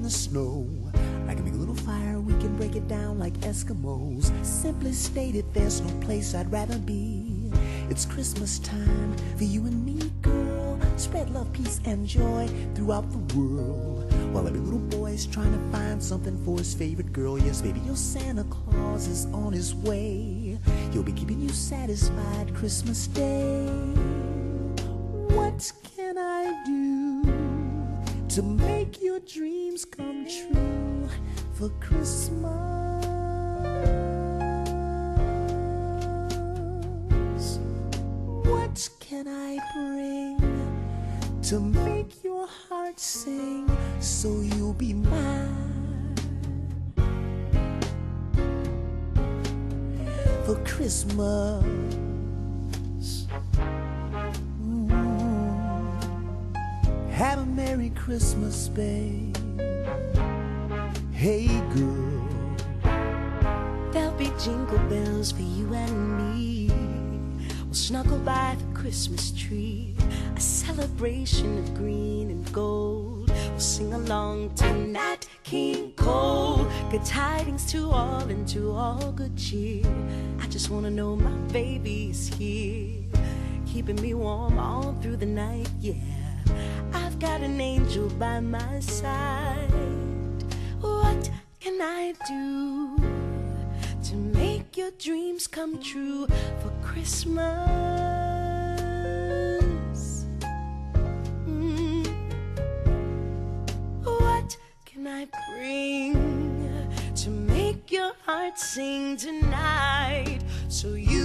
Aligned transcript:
in 0.00 0.04
the 0.04 0.10
snow. 0.10 0.66
I 1.28 1.34
can 1.34 1.44
make 1.44 1.52
a 1.52 1.58
little 1.58 1.74
fire, 1.74 2.18
we 2.20 2.32
can 2.40 2.56
break 2.56 2.74
it 2.74 2.88
down 2.88 3.18
like 3.18 3.34
Eskimos. 3.40 4.32
Simply 4.42 4.92
stated, 4.94 5.44
there's 5.52 5.82
no 5.82 5.92
place 6.00 6.34
I'd 6.34 6.50
rather 6.50 6.78
be. 6.78 7.52
It's 7.90 8.06
Christmas 8.06 8.58
time 8.60 9.14
for 9.36 9.44
you 9.44 9.66
and 9.66 9.84
me, 9.84 10.10
girl. 10.22 10.80
Spread 10.96 11.28
love, 11.34 11.52
peace, 11.52 11.82
and 11.84 12.06
joy 12.06 12.48
throughout 12.74 13.10
the 13.10 13.36
world. 13.36 14.10
While 14.32 14.46
every 14.46 14.60
little 14.60 14.78
boy's 14.78 15.26
trying 15.26 15.52
to 15.52 15.78
find 15.78 16.02
something 16.02 16.42
for 16.46 16.56
his 16.56 16.72
favorite 16.72 17.12
girl. 17.12 17.38
Yes, 17.38 17.60
baby, 17.60 17.80
your 17.80 17.96
Santa 17.96 18.44
Claus 18.44 19.06
is 19.06 19.26
on 19.34 19.52
his 19.52 19.74
way. 19.74 20.58
He'll 20.92 21.02
be 21.02 21.12
keeping 21.12 21.42
you 21.42 21.50
satisfied 21.50 22.54
Christmas 22.54 23.06
Day. 23.08 23.66
What 25.36 25.70
can 25.94 26.16
I 26.16 26.62
do 26.64 27.50
to 28.30 28.42
make 28.42 29.02
your 29.02 29.18
true 29.18 29.49
for 31.60 31.68
Christmas? 31.78 32.40
What 38.48 38.88
can 38.98 39.28
I 39.28 39.58
bring 39.74 40.38
to 41.42 41.60
make 41.60 42.24
your 42.24 42.46
heart 42.46 42.98
sing 42.98 43.70
so 44.00 44.40
you'll 44.40 44.72
be 44.72 44.94
mine 44.94 46.14
for 50.46 50.56
Christmas? 50.64 51.66
Mm. 54.64 54.90
Have 57.10 57.38
a 57.40 57.44
Merry 57.44 57.90
Christmas, 57.90 58.68
babe. 58.68 59.29
Hey, 61.20 61.48
girl. 61.74 62.56
There'll 63.92 64.16
be 64.16 64.32
jingle 64.42 64.78
bells 64.88 65.30
for 65.32 65.42
you 65.42 65.74
and 65.74 66.16
me. 66.16 66.70
We'll 67.66 67.74
snuggle 67.74 68.16
by 68.20 68.56
the 68.58 68.64
Christmas 68.80 69.30
tree, 69.32 69.94
a 70.34 70.40
celebration 70.40 71.58
of 71.58 71.74
green 71.74 72.30
and 72.30 72.52
gold. 72.54 73.28
We'll 73.28 73.60
sing 73.60 73.92
along 73.92 74.54
to 74.54 74.72
Nat 74.72 75.28
King 75.44 75.92
Cole. 75.92 76.66
Good 76.90 77.04
tidings 77.04 77.70
to 77.72 77.90
all 77.90 78.22
and 78.22 78.48
to 78.48 78.72
all 78.72 79.12
good 79.12 79.36
cheer. 79.36 79.84
I 80.40 80.46
just 80.46 80.70
wanna 80.70 80.90
know 80.90 81.16
my 81.16 81.36
baby's 81.52 82.28
here, 82.28 83.02
keeping 83.66 84.00
me 84.00 84.14
warm 84.14 84.58
all 84.58 84.96
through 85.02 85.18
the 85.18 85.26
night. 85.26 85.68
Yeah, 85.80 85.96
I've 86.94 87.18
got 87.18 87.42
an 87.42 87.60
angel 87.60 88.08
by 88.08 88.40
my 88.40 88.80
side. 88.80 90.09
What 91.10 91.28
can 91.58 91.82
I 91.82 92.14
do 92.28 92.96
to 94.04 94.14
make 94.14 94.76
your 94.76 94.92
dreams 94.92 95.48
come 95.48 95.82
true 95.82 96.28
for 96.62 96.70
Christmas? 96.82 97.42
Mm. 101.48 102.06
What 104.04 104.56
can 104.86 105.08
I 105.08 105.26
bring 105.48 106.14
to 107.16 107.30
make 107.30 107.90
your 107.90 108.12
heart 108.24 108.56
sing 108.56 109.16
tonight 109.16 110.38
so 110.68 110.94
you 110.94 111.19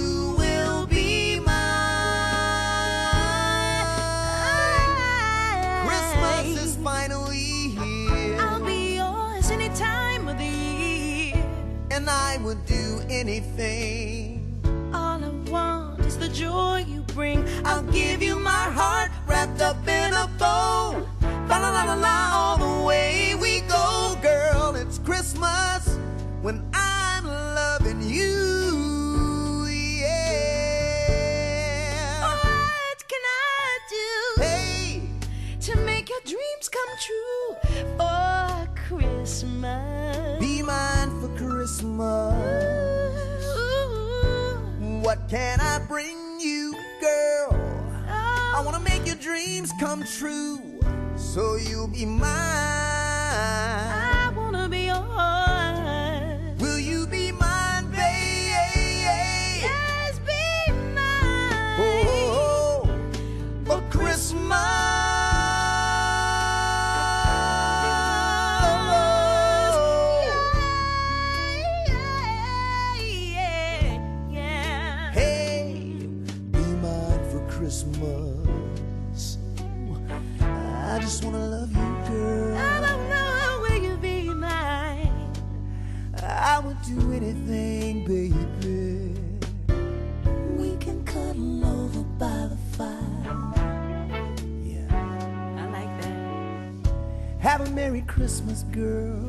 anything. 13.20 14.60
All 14.92 15.20
I 15.24 15.30
want 15.50 16.00
is 16.00 16.18
the 16.18 16.28
joy 16.28 16.84
you 16.86 17.00
bring. 17.14 17.44
I'll 17.64 17.82
give 17.84 18.22
you 18.22 18.36
my 18.38 18.66
heart 18.78 19.10
wrapped 19.26 19.60
up 19.62 19.86
in 19.88 20.12
a 20.12 20.26
bow. 20.38 21.02
La 21.48 21.56
la 21.58 21.70
la 21.70 21.84
la 21.84 21.94
la, 21.94 22.30
all 22.38 22.58
the 22.58 22.84
way 22.86 23.34
we 23.40 23.60
go, 23.62 24.16
girl. 24.22 24.74
It's 24.76 24.98
Christmas 24.98 25.98
when 26.42 26.62
I'm 26.74 27.24
loving 27.24 28.02
you. 28.02 29.66
Yeah. 30.86 32.20
What 32.22 32.98
can 33.08 33.22
I 33.24 33.78
do 33.96 34.42
Hey, 34.42 35.02
to 35.60 35.76
make 35.90 36.08
your 36.10 36.20
dreams 36.24 36.68
come 36.76 36.92
true 37.06 37.56
for 37.96 38.68
Christmas? 38.86 40.38
be 40.40 40.62
mine 40.62 41.10
for 41.20 41.28
Christmas. 41.38 42.85
What 45.06 45.28
can 45.28 45.60
I 45.60 45.78
bring 45.86 46.40
you, 46.40 46.74
girl? 47.00 47.54
I 48.08 48.60
wanna 48.64 48.80
make 48.80 49.06
your 49.06 49.14
dreams 49.14 49.70
come 49.78 50.02
true, 50.02 50.80
so 51.14 51.54
you'll 51.54 51.86
be 51.86 52.04
mine. 52.04 52.26
I 52.26 54.32
wanna 54.36 54.68
be 54.68 54.86
yours. 54.86 55.65
Christmas. 77.66 79.38
I 80.40 80.98
just 81.00 81.24
wanna 81.24 81.44
love 81.48 81.72
you, 81.72 81.80
I 81.80 82.08
girl. 82.08 82.86
don't 82.86 83.08
know, 83.10 83.58
will 83.60 83.82
you 83.82 83.96
be 83.96 84.28
mine? 84.32 85.32
I 86.22 86.60
would 86.60 86.80
do 86.82 87.12
anything, 87.12 88.04
baby. 88.04 89.12
We 90.56 90.76
can 90.76 91.04
cuddle 91.04 91.66
over 91.66 92.02
by 92.20 92.50
the 92.52 92.58
fire. 92.76 93.52
Yeah. 94.62 94.86
I 95.58 95.66
like 95.72 96.02
that. 96.02 96.92
Have 97.40 97.62
a 97.62 97.70
Merry 97.72 98.02
Christmas, 98.02 98.62
girl. 98.70 99.28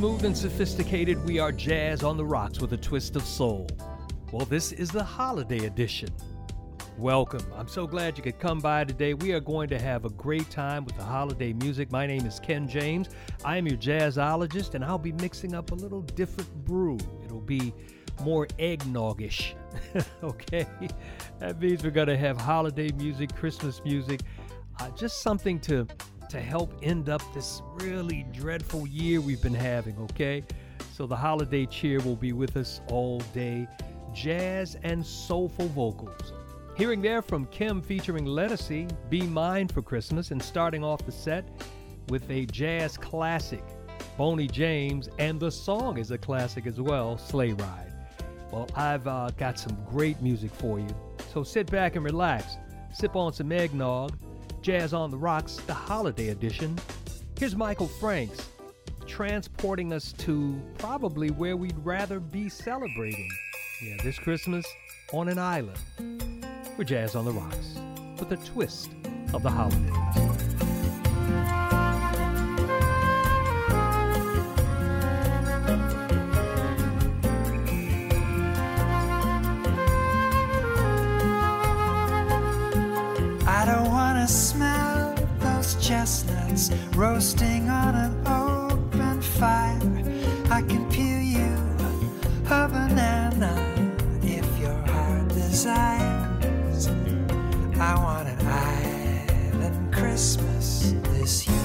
Smooth 0.00 0.24
and 0.24 0.34
sophisticated, 0.34 1.22
we 1.26 1.38
are 1.38 1.52
jazz 1.52 2.02
on 2.02 2.16
the 2.16 2.24
rocks 2.24 2.58
with 2.58 2.72
a 2.72 2.76
twist 2.78 3.16
of 3.16 3.22
soul. 3.22 3.68
Well, 4.32 4.46
this 4.46 4.72
is 4.72 4.90
the 4.90 5.04
holiday 5.04 5.66
edition. 5.66 6.08
Welcome. 6.96 7.44
I'm 7.54 7.68
so 7.68 7.86
glad 7.86 8.16
you 8.16 8.24
could 8.24 8.38
come 8.38 8.60
by 8.60 8.84
today. 8.84 9.12
We 9.12 9.32
are 9.32 9.40
going 9.40 9.68
to 9.68 9.78
have 9.78 10.06
a 10.06 10.08
great 10.08 10.48
time 10.48 10.86
with 10.86 10.96
the 10.96 11.04
holiday 11.04 11.52
music. 11.52 11.92
My 11.92 12.06
name 12.06 12.24
is 12.24 12.40
Ken 12.40 12.66
James. 12.66 13.10
I 13.44 13.58
am 13.58 13.66
your 13.66 13.76
jazzologist, 13.76 14.74
and 14.74 14.82
I'll 14.82 14.96
be 14.96 15.12
mixing 15.12 15.54
up 15.54 15.70
a 15.70 15.74
little 15.74 16.00
different 16.00 16.50
brew. 16.64 16.96
It'll 17.22 17.42
be 17.42 17.74
more 18.22 18.46
eggnoggish. 18.58 19.52
okay? 20.22 20.66
That 21.40 21.60
means 21.60 21.84
we're 21.84 21.90
going 21.90 22.08
to 22.08 22.16
have 22.16 22.40
holiday 22.40 22.90
music, 22.92 23.34
Christmas 23.34 23.82
music, 23.84 24.22
uh, 24.78 24.88
just 24.92 25.20
something 25.20 25.60
to 25.60 25.86
to 26.30 26.40
help 26.40 26.72
end 26.82 27.08
up 27.08 27.22
this 27.34 27.60
really 27.74 28.24
dreadful 28.32 28.86
year 28.86 29.20
we've 29.20 29.42
been 29.42 29.52
having, 29.52 29.96
okay? 29.98 30.44
So 30.92 31.06
the 31.06 31.16
holiday 31.16 31.66
cheer 31.66 32.00
will 32.00 32.16
be 32.16 32.32
with 32.32 32.56
us 32.56 32.80
all 32.88 33.18
day. 33.34 33.66
Jazz 34.14 34.76
and 34.82 35.04
soulful 35.04 35.66
vocals. 35.68 36.32
Hearing 36.76 37.02
there 37.02 37.20
from 37.20 37.46
Kem 37.46 37.82
featuring 37.82 38.24
Ledisi, 38.24 38.88
Be 39.10 39.22
Mine 39.22 39.68
for 39.68 39.82
Christmas, 39.82 40.30
and 40.30 40.40
starting 40.40 40.84
off 40.84 41.04
the 41.04 41.12
set 41.12 41.44
with 42.08 42.28
a 42.30 42.46
jazz 42.46 42.96
classic, 42.96 43.64
Boney 44.16 44.46
James, 44.46 45.08
and 45.18 45.38
the 45.38 45.50
song 45.50 45.98
is 45.98 46.10
a 46.10 46.18
classic 46.18 46.66
as 46.66 46.80
well, 46.80 47.18
Sleigh 47.18 47.52
Ride. 47.52 47.92
Well, 48.52 48.68
I've 48.76 49.06
uh, 49.06 49.30
got 49.36 49.58
some 49.58 49.76
great 49.88 50.20
music 50.22 50.52
for 50.52 50.78
you, 50.78 50.88
so 51.32 51.42
sit 51.42 51.70
back 51.70 51.96
and 51.96 52.04
relax, 52.04 52.56
sip 52.92 53.16
on 53.16 53.32
some 53.32 53.52
eggnog, 53.52 54.16
Jazz 54.62 54.92
on 54.92 55.10
the 55.10 55.16
Rocks, 55.16 55.56
the 55.66 55.72
holiday 55.72 56.28
edition. 56.28 56.78
Here's 57.38 57.56
Michael 57.56 57.88
Franks 57.88 58.48
transporting 59.06 59.92
us 59.92 60.12
to 60.12 60.60
probably 60.76 61.30
where 61.30 61.56
we'd 61.56 61.78
rather 61.78 62.20
be 62.20 62.50
celebrating. 62.50 63.28
Yeah, 63.82 63.96
this 64.02 64.18
Christmas 64.18 64.66
on 65.12 65.28
an 65.28 65.38
island. 65.38 65.78
We're 66.76 66.84
Jazz 66.84 67.16
on 67.16 67.24
the 67.24 67.32
Rocks 67.32 67.78
with 68.18 68.32
a 68.32 68.36
twist 68.36 68.90
of 69.32 69.42
the 69.42 69.50
holidays. 69.50 70.49
Wanna 84.20 84.28
smell 84.28 85.14
those 85.38 85.76
chestnuts 85.76 86.70
roasting 86.94 87.70
on 87.70 87.94
an 87.94 88.26
open 88.26 89.22
fire. 89.22 89.80
I 90.50 90.60
can 90.60 90.84
peel 90.90 91.20
you 91.20 91.56
a 92.50 92.68
banana 92.68 93.54
if 94.22 94.46
your 94.58 94.76
heart 94.88 95.28
desires. 95.28 96.88
I 97.80 97.94
want 97.94 98.28
an 98.28 98.46
island 98.46 99.94
Christmas 99.94 100.92
this 101.14 101.48
year. 101.48 101.56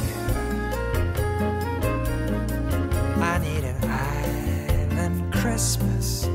I 3.18 3.38
need 3.40 3.66
an 3.66 3.84
island 3.84 5.34
Christmas 5.34 6.30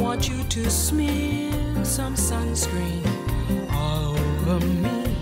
want 0.00 0.28
you 0.28 0.42
to 0.44 0.70
smear 0.70 1.52
some 1.84 2.14
sunscreen 2.14 3.02
all 3.72 4.16
over 4.16 4.64
me. 4.66 5.16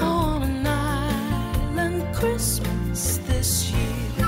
Want 0.00 0.44
an 0.44 0.66
island 0.66 2.14
Christmas 2.14 3.18
this 3.26 3.70
year. 3.70 4.26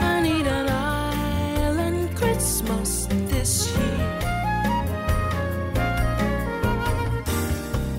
I 0.00 0.20
need 0.22 0.46
an 0.46 0.68
island 0.68 2.16
Christmas 2.16 3.06
this 3.26 3.74
year. 3.76 4.20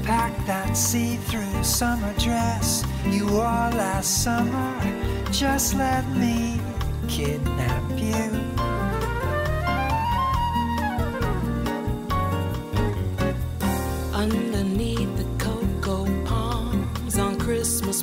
Pack 0.03 0.33
that 0.45 0.77
see 0.77 1.15
through 1.15 1.63
summer 1.63 2.13
dress 2.19 2.83
you 3.05 3.25
wore 3.27 3.69
last 3.83 4.23
summer. 4.23 4.75
Just 5.31 5.75
let 5.75 6.07
me 6.09 6.59
kidnap 7.07 7.58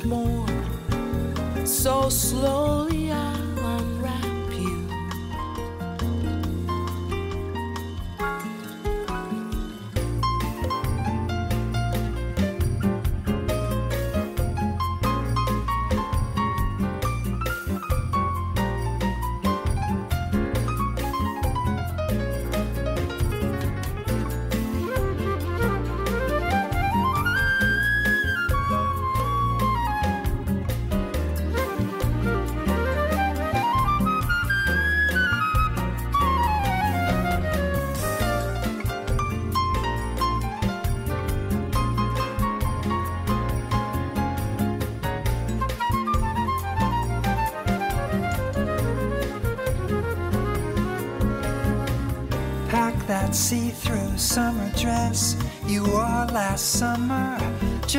Morn, 0.07 1.65
so 1.65 2.07
slowly 2.07 2.96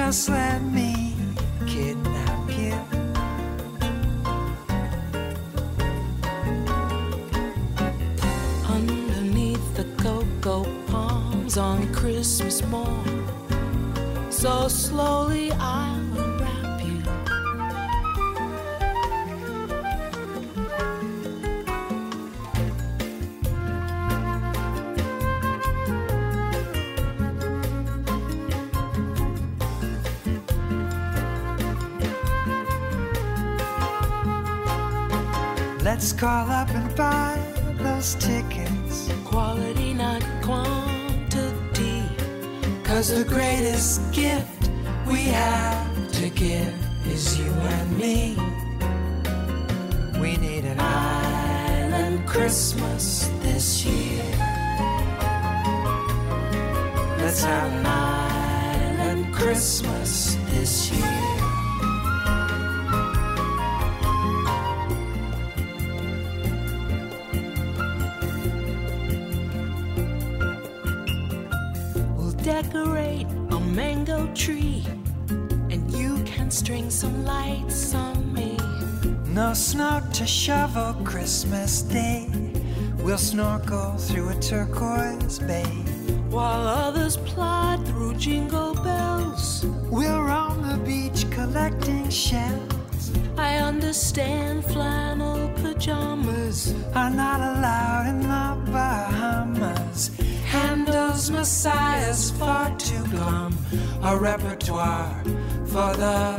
Just 0.08 0.30
let 0.30 0.62
me 0.62 1.14
kidnap 1.66 2.50
you. 2.58 2.72
Underneath 8.66 9.76
the 9.76 9.84
cocoa 9.98 10.64
palms 10.86 11.58
on 11.58 11.92
Christmas 11.92 12.64
morn, 12.68 13.28
so 14.30 14.68
slowly 14.68 15.52
I'll 15.52 15.87
call 36.18 36.50
up 36.50 36.68
and 36.70 36.96
buy 36.96 37.38
those 37.76 38.16
tickets. 38.16 39.08
Quality, 39.24 39.94
not 39.94 40.20
quantity. 40.42 42.02
Cause 42.82 43.16
the 43.16 43.24
greatest 43.24 44.12
gift 44.12 44.68
we 45.06 45.20
have 45.30 46.10
to 46.14 46.28
give 46.30 46.74
is 47.06 47.38
you 47.38 47.52
and 47.52 47.98
me. 47.98 48.36
We 50.20 50.36
need 50.38 50.64
an 50.64 50.80
island 50.80 52.26
Christmas 52.26 53.30
this 53.40 53.84
year. 53.84 54.24
Let's 57.18 57.44
have 57.44 57.72
an 57.72 57.86
island 57.86 59.32
Christmas 59.32 60.36
this 60.50 60.90
year. 60.90 61.17
Christmas 81.08 81.80
Day. 81.80 82.28
We'll 82.98 83.16
snorkel 83.16 83.96
through 83.96 84.28
a 84.28 84.34
turquoise 84.34 85.38
bay. 85.38 85.64
While 86.28 86.66
others 86.66 87.16
plod 87.16 87.86
through 87.86 88.16
jingle 88.16 88.74
bells, 88.74 89.64
We'll 89.90 90.22
roam 90.22 90.68
the 90.68 90.76
beach 90.84 91.24
collecting 91.30 92.10
shells. 92.10 93.10
I 93.38 93.56
understand 93.56 94.66
flannel 94.66 95.48
pajamas. 95.62 96.74
Are 96.94 97.08
not 97.08 97.40
allowed 97.40 98.06
in 98.08 98.20
the 98.20 98.70
Bahamas. 98.70 100.10
Handel's 100.44 101.30
Messiah's 101.30 102.32
far 102.32 102.76
too 102.76 103.02
glum. 103.06 103.56
A 104.02 104.14
repertoire 104.14 105.24
for 105.64 105.94
the 105.96 106.38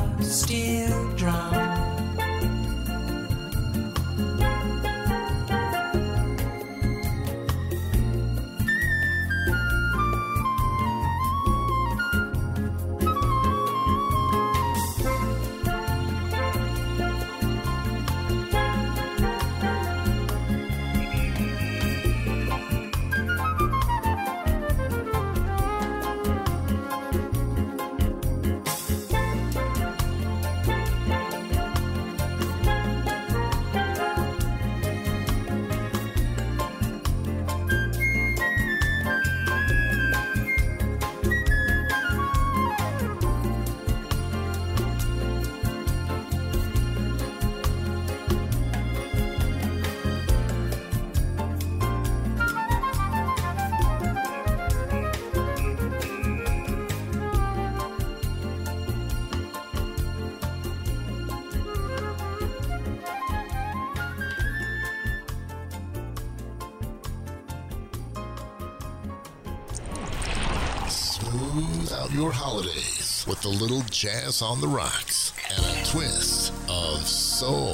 with 73.39 73.45
a 73.45 73.63
little 73.63 73.81
jazz 73.89 74.41
on 74.41 74.59
the 74.59 74.67
rocks 74.67 75.33
and 75.49 75.65
a 75.65 75.85
twist 75.85 76.51
of 76.67 77.07
soul. 77.07 77.68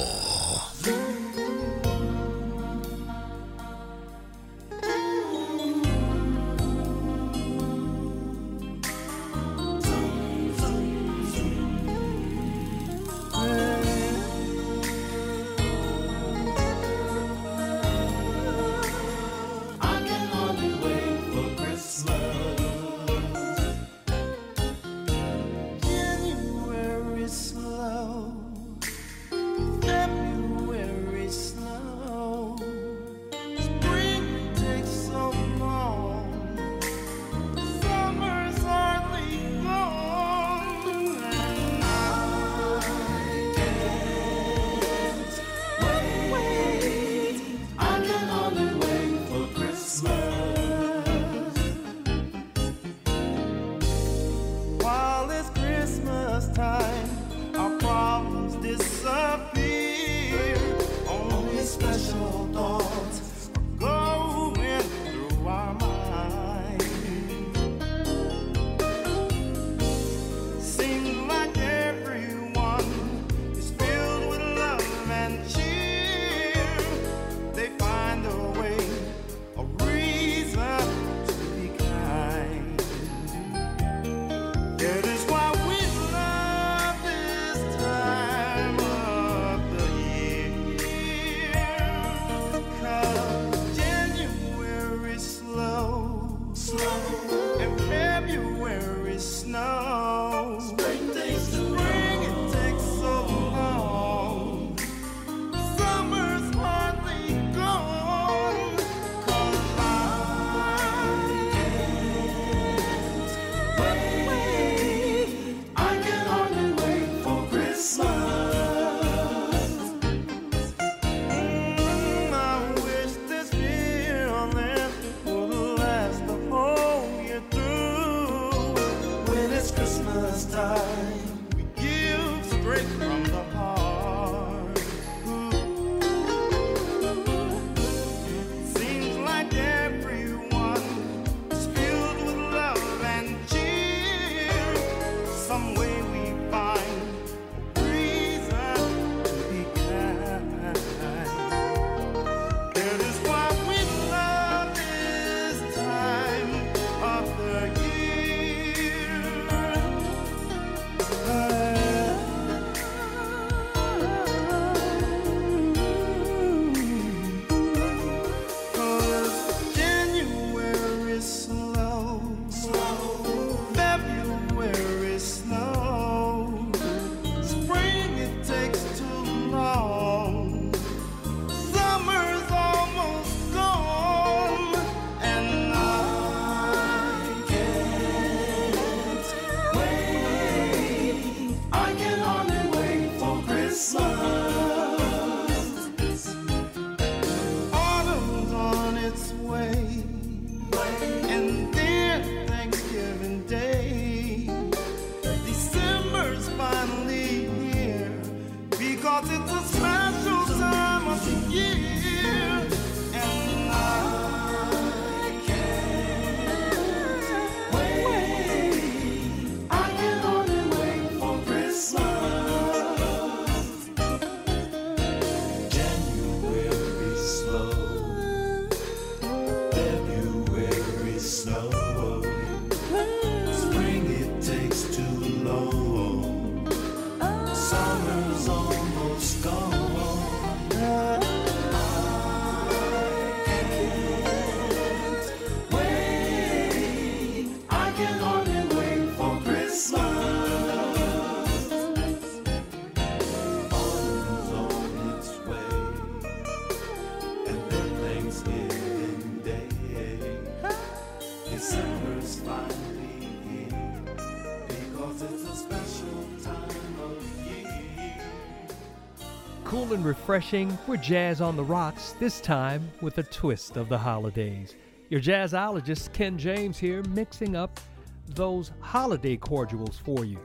Refreshing, 270.06 270.78
we're 270.86 270.98
jazz 270.98 271.40
on 271.40 271.56
the 271.56 271.64
rocks, 271.64 272.14
this 272.20 272.40
time 272.40 272.88
with 273.00 273.18
a 273.18 273.24
twist 273.24 273.76
of 273.76 273.88
the 273.88 273.98
holidays. 273.98 274.76
Your 275.08 275.20
jazzologist 275.20 276.12
Ken 276.12 276.38
James 276.38 276.78
here, 276.78 277.02
mixing 277.08 277.56
up 277.56 277.80
those 278.28 278.70
holiday 278.78 279.36
cordials 279.36 279.98
for 279.98 280.24
you. 280.24 280.38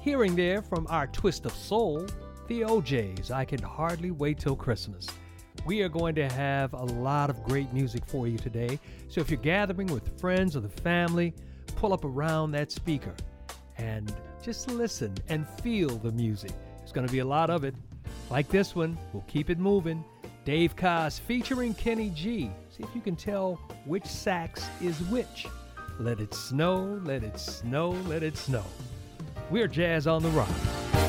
Hearing 0.00 0.34
there 0.34 0.62
from 0.62 0.84
our 0.90 1.06
twist 1.06 1.46
of 1.46 1.52
soul, 1.52 2.08
the 2.48 2.64
O'Jays, 2.64 3.30
I 3.30 3.44
can 3.44 3.62
hardly 3.62 4.10
wait 4.10 4.40
till 4.40 4.56
Christmas. 4.56 5.06
We 5.64 5.82
are 5.82 5.88
going 5.88 6.16
to 6.16 6.28
have 6.30 6.72
a 6.72 6.84
lot 6.84 7.30
of 7.30 7.44
great 7.44 7.72
music 7.72 8.02
for 8.04 8.26
you 8.26 8.36
today, 8.36 8.80
so 9.08 9.20
if 9.20 9.30
you're 9.30 9.38
gathering 9.38 9.86
with 9.86 10.20
friends 10.20 10.56
or 10.56 10.60
the 10.60 10.68
family, 10.68 11.34
pull 11.76 11.92
up 11.92 12.04
around 12.04 12.50
that 12.50 12.72
speaker 12.72 13.14
and 13.76 14.12
just 14.42 14.68
listen 14.68 15.14
and 15.28 15.48
feel 15.62 15.90
the 15.98 16.10
music. 16.10 16.50
There's 16.78 16.90
going 16.90 17.06
to 17.06 17.12
be 17.12 17.20
a 17.20 17.24
lot 17.24 17.48
of 17.48 17.62
it. 17.62 17.76
Like 18.30 18.48
this 18.48 18.74
one, 18.74 18.98
we'll 19.12 19.24
keep 19.26 19.48
it 19.48 19.58
moving. 19.58 20.04
Dave 20.44 20.76
Koz 20.76 21.18
featuring 21.18 21.74
Kenny 21.74 22.10
G. 22.10 22.50
See 22.70 22.82
if 22.82 22.94
you 22.94 23.00
can 23.00 23.16
tell 23.16 23.60
which 23.86 24.06
sax 24.06 24.66
is 24.80 25.00
which. 25.02 25.46
Let 25.98 26.20
it 26.20 26.34
snow, 26.34 27.00
let 27.04 27.22
it 27.22 27.38
snow, 27.38 27.90
let 28.06 28.22
it 28.22 28.36
snow. 28.36 28.64
We're 29.50 29.66
Jazz 29.66 30.06
on 30.06 30.22
the 30.22 30.30
Rock. 30.30 31.07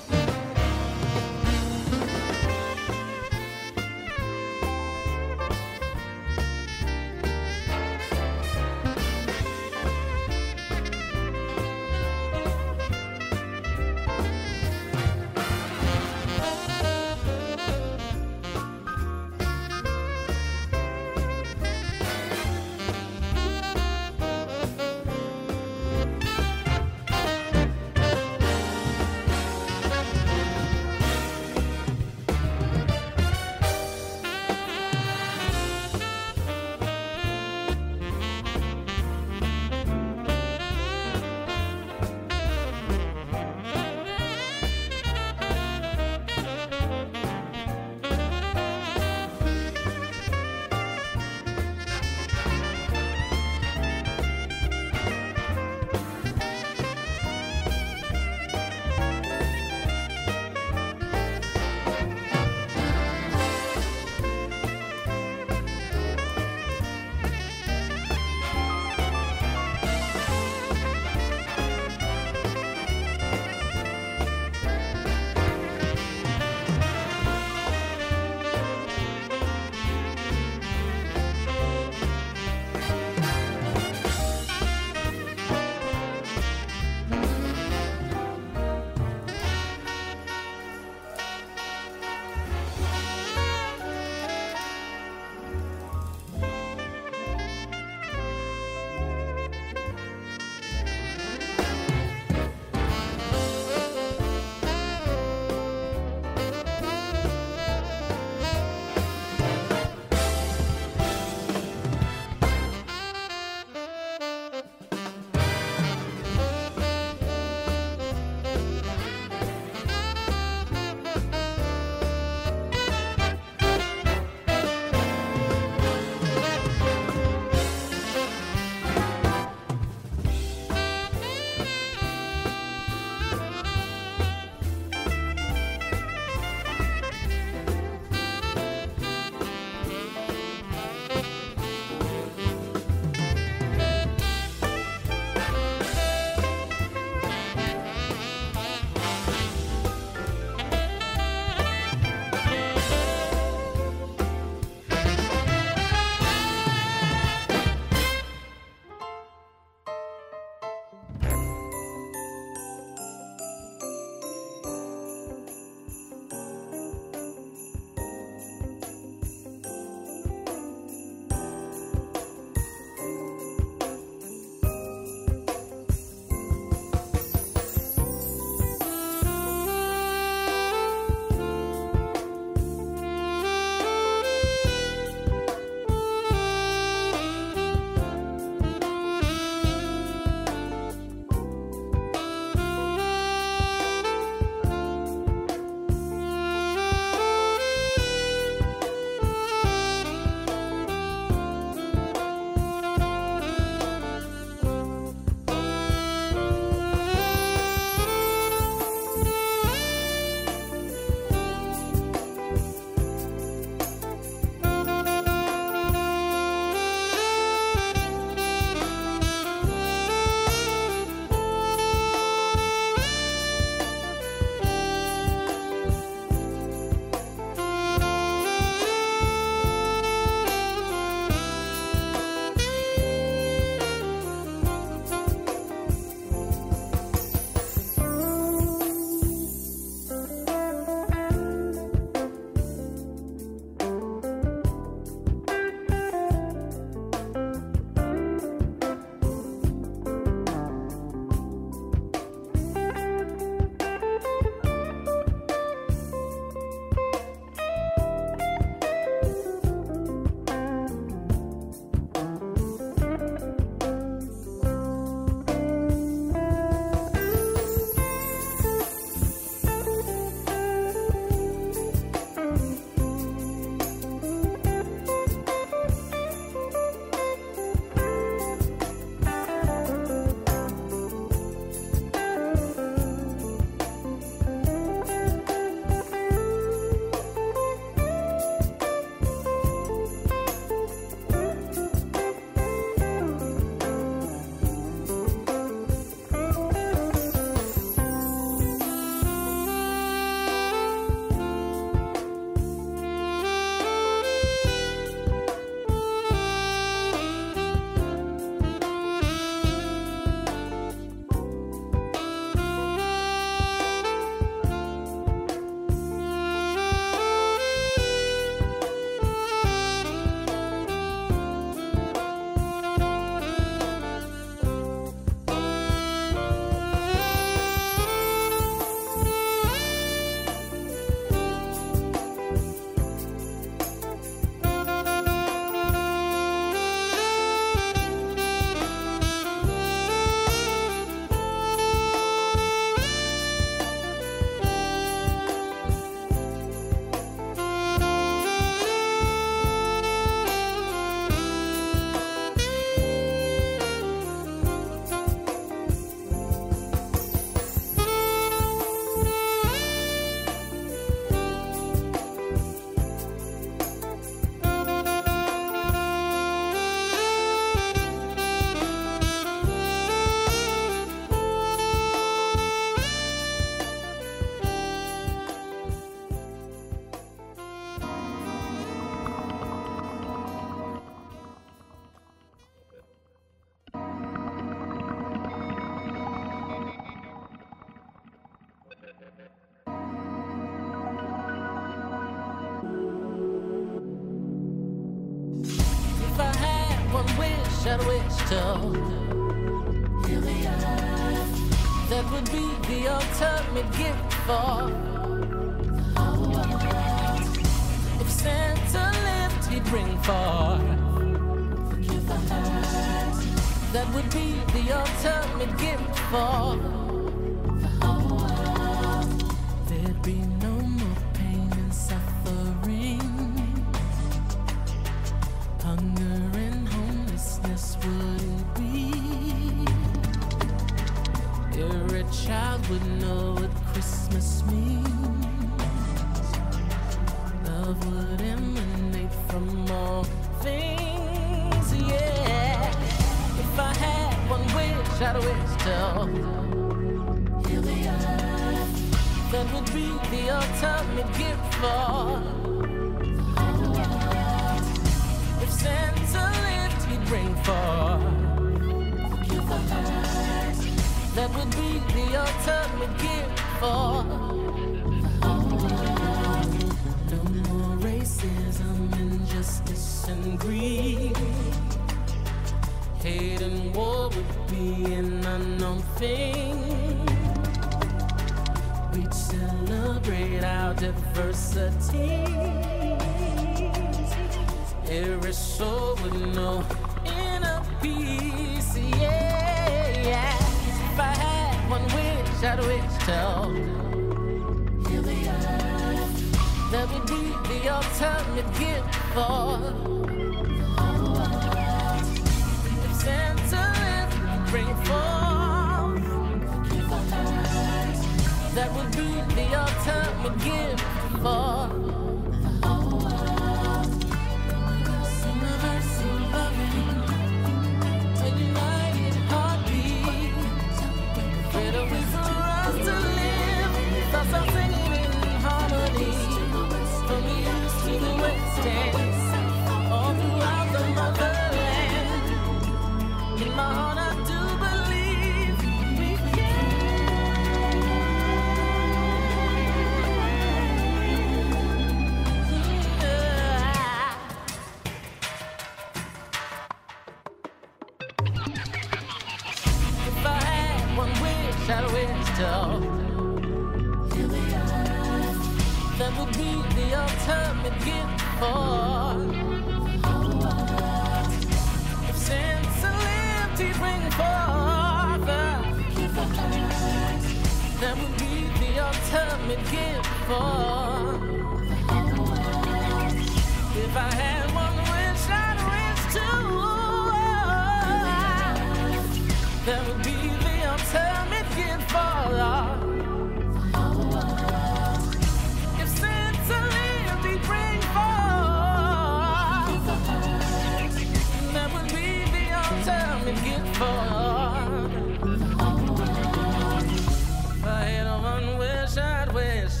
If 597.76 597.86
I 597.86 598.04
had 598.04 598.42
one 598.42 598.78
wish, 598.78 599.16
I'd 599.16 599.52
wish 599.52 600.00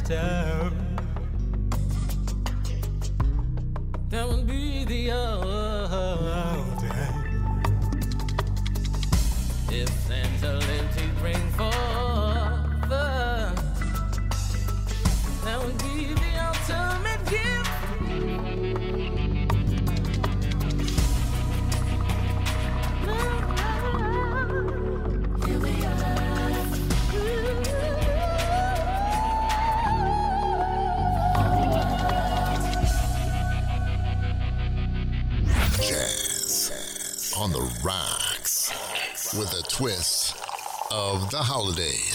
holidays. 41.54 42.13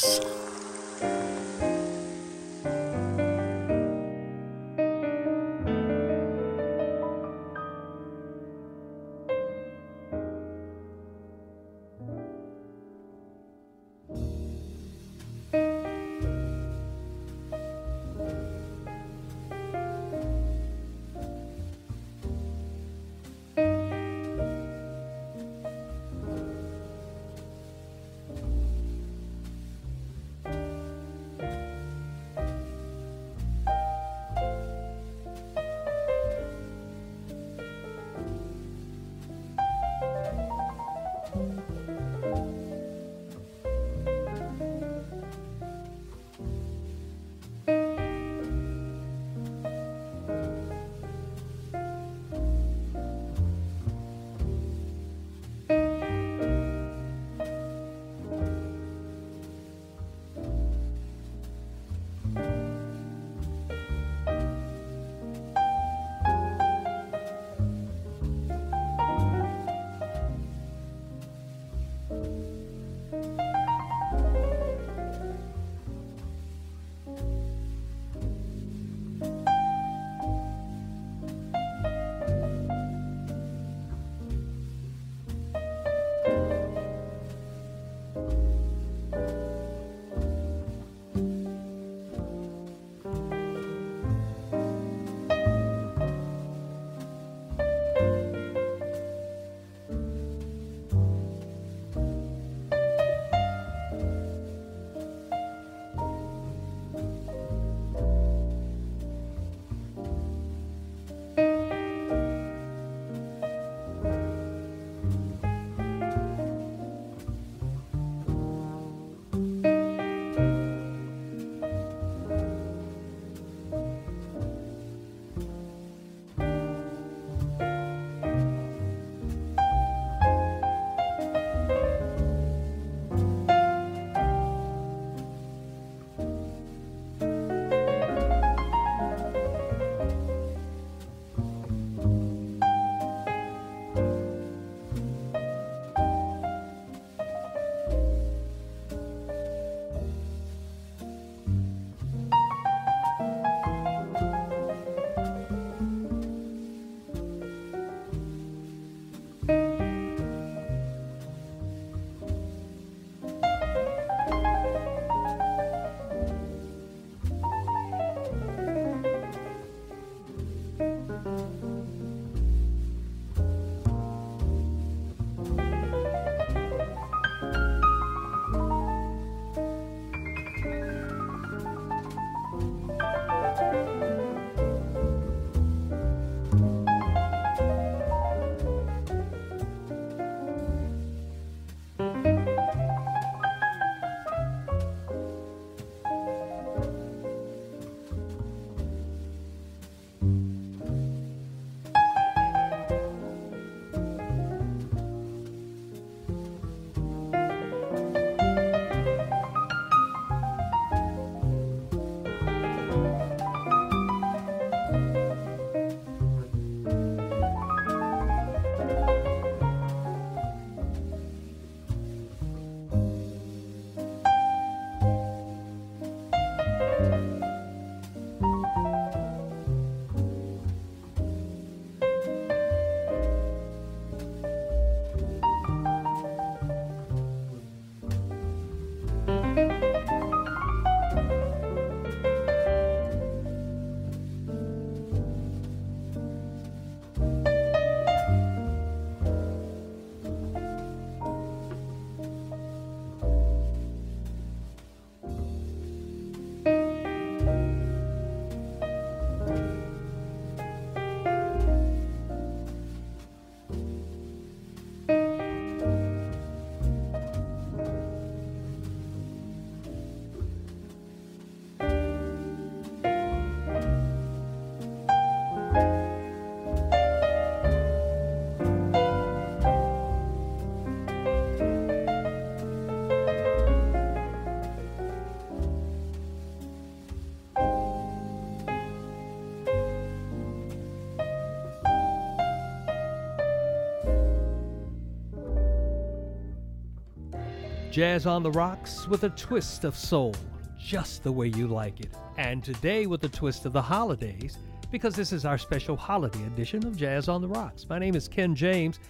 Jazz 298.00 298.26
on 298.26 298.44
the 298.44 298.52
Rocks 298.52 299.10
with 299.10 299.26
a 299.26 299.30
twist 299.32 299.84
of 299.84 299.94
soul, 299.94 300.34
just 300.80 301.22
the 301.22 301.32
way 301.34 301.48
you 301.48 301.68
like 301.68 302.00
it. 302.00 302.16
And 302.38 302.64
today 302.64 303.08
with 303.08 303.22
a 303.26 303.28
twist 303.28 303.66
of 303.66 303.74
the 303.74 303.82
holidays, 303.82 304.58
because 304.90 305.16
this 305.16 305.34
is 305.34 305.44
our 305.44 305.58
special 305.58 305.98
holiday 305.98 306.46
edition 306.46 306.88
of 306.88 306.96
Jazz 306.96 307.28
on 307.28 307.42
the 307.42 307.50
Rocks. 307.50 307.86
My 307.90 308.00
name 308.00 308.16
is 308.16 308.30
Ken 308.30 308.56
James. 308.56 309.02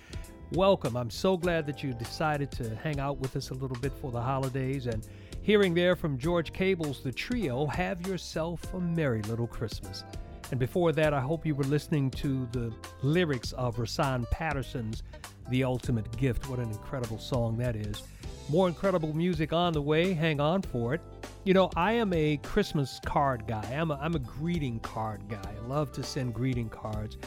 Welcome. 0.54 0.98
I'm 0.98 1.12
so 1.12 1.38
glad 1.38 1.68
that 1.68 1.84
you 1.84 1.94
decided 1.94 2.50
to 2.54 2.76
hang 2.78 3.00
out 3.00 3.20
with 3.20 3.36
us 3.36 3.52
a 3.52 3.54
little 3.54 3.78
bit 3.78 3.94
for 3.94 4.10
the 4.12 4.24
holidays. 4.24 4.88
And 4.88 5.08
hearing 5.44 5.76
there 5.76 5.96
from 5.96 6.18
George 6.18 6.52
Cables 6.52 7.04
The 7.04 7.12
Trio, 7.12 7.68
Have 7.68 8.08
Yourself 8.08 8.74
a 8.74 8.80
Merry 8.80 9.22
Little 9.22 9.46
Christmas. 9.46 10.04
And 10.50 10.60
before 10.60 10.94
that, 10.94 11.14
I 11.14 11.20
hope 11.20 11.46
you 11.46 11.54
were 11.54 11.64
listening 11.66 12.10
to 12.10 12.48
the 12.54 12.74
lyrics 13.04 13.52
of 13.52 13.76
Rahsaan 13.76 14.28
Patterson's 14.32 15.04
The 15.52 15.64
Ultimate 15.64 16.18
Gift. 16.18 16.50
What 16.50 16.58
an 16.58 16.72
incredible 16.72 17.20
song 17.20 17.56
that 17.58 17.76
is. 17.76 18.02
More 18.50 18.68
incredible 18.68 19.14
music 19.14 19.54
on 19.54 19.74
the 19.74 19.82
way. 19.82 20.12
Hang 20.14 20.42
on 20.42 20.64
for 20.64 20.96
it. 20.96 21.02
You 21.44 21.54
know, 21.54 21.70
I 21.76 21.94
am 21.94 22.12
a 22.14 22.38
Christmas 22.38 23.00
card 23.06 23.46
guy. 23.46 23.64
I'm 23.72 23.92
a, 23.92 24.00
I'm 24.02 24.16
a 24.16 24.20
greeting 24.20 24.80
card 24.80 25.22
guy. 25.30 25.38
I 25.44 25.68
love 25.68 25.92
to 25.94 26.04
send 26.04 26.34
greeting 26.34 26.68
cards. 26.70 27.18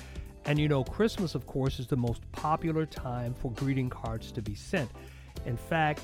And 0.47 0.59
you 0.59 0.67
know, 0.67 0.83
Christmas, 0.83 1.37
of 1.37 1.47
course, 1.47 1.79
is 1.79 1.87
the 1.87 1.97
most 1.97 2.23
popular 2.33 2.87
time 2.87 3.35
for 3.35 3.53
greeting 3.53 3.89
cards 3.89 4.33
to 4.33 4.43
be 4.43 4.57
sent. 4.57 4.91
In 5.47 5.57
fact, 5.57 6.01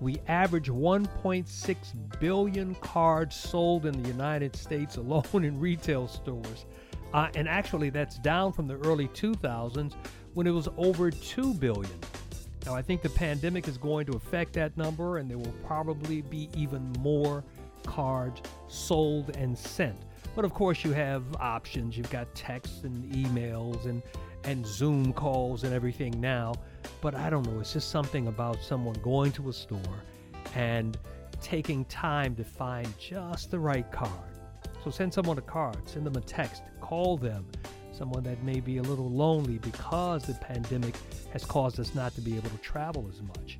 we 0.00 0.16
average 0.26 0.68
1.6 0.68 1.76
billion 2.18 2.74
cards 2.76 3.36
sold 3.36 3.86
in 3.86 4.02
the 4.02 4.08
United 4.08 4.56
States 4.56 4.96
alone 4.96 5.24
in 5.44 5.60
retail 5.60 6.08
stores. 6.08 6.66
Uh, 7.14 7.28
and 7.36 7.48
actually, 7.48 7.90
that's 7.90 8.18
down 8.18 8.52
from 8.52 8.66
the 8.66 8.78
early 8.78 9.06
2000s 9.08 9.94
when 10.34 10.48
it 10.48 10.52
was 10.52 10.68
over 10.76 11.12
2 11.12 11.54
billion. 11.54 12.00
Now, 12.66 12.74
I 12.74 12.82
think 12.82 13.02
the 13.02 13.10
pandemic 13.10 13.68
is 13.68 13.78
going 13.78 14.06
to 14.06 14.12
affect 14.12 14.52
that 14.54 14.76
number, 14.76 15.18
and 15.18 15.30
there 15.30 15.38
will 15.38 15.54
probably 15.64 16.22
be 16.22 16.48
even 16.54 16.92
more 17.00 17.42
cards 17.86 18.42
sold 18.68 19.36
and 19.36 19.56
sent. 19.56 19.96
But 20.36 20.44
of 20.44 20.54
course, 20.54 20.84
you 20.84 20.92
have 20.92 21.24
options. 21.36 21.96
You've 21.96 22.10
got 22.10 22.32
texts 22.34 22.84
and 22.84 23.10
emails 23.12 23.86
and, 23.86 24.02
and 24.44 24.66
Zoom 24.66 25.12
calls 25.12 25.64
and 25.64 25.74
everything 25.74 26.20
now. 26.20 26.54
But 27.00 27.14
I 27.14 27.30
don't 27.30 27.46
know, 27.46 27.60
it's 27.60 27.72
just 27.72 27.90
something 27.90 28.28
about 28.28 28.62
someone 28.62 28.94
going 29.02 29.32
to 29.32 29.48
a 29.48 29.52
store 29.52 30.04
and 30.54 30.96
taking 31.42 31.84
time 31.86 32.36
to 32.36 32.44
find 32.44 32.86
just 32.98 33.50
the 33.50 33.58
right 33.58 33.90
card. 33.90 34.10
So 34.84 34.90
send 34.90 35.12
someone 35.12 35.38
a 35.38 35.42
card, 35.42 35.76
send 35.88 36.06
them 36.06 36.16
a 36.16 36.20
text, 36.20 36.62
call 36.80 37.16
them, 37.16 37.46
someone 38.00 38.22
that 38.22 38.42
may 38.42 38.60
be 38.60 38.78
a 38.78 38.82
little 38.82 39.10
lonely 39.10 39.58
because 39.58 40.22
the 40.22 40.32
pandemic 40.32 40.94
has 41.34 41.44
caused 41.44 41.78
us 41.78 41.94
not 41.94 42.14
to 42.14 42.22
be 42.22 42.34
able 42.34 42.48
to 42.48 42.56
travel 42.56 43.06
as 43.12 43.20
much. 43.20 43.58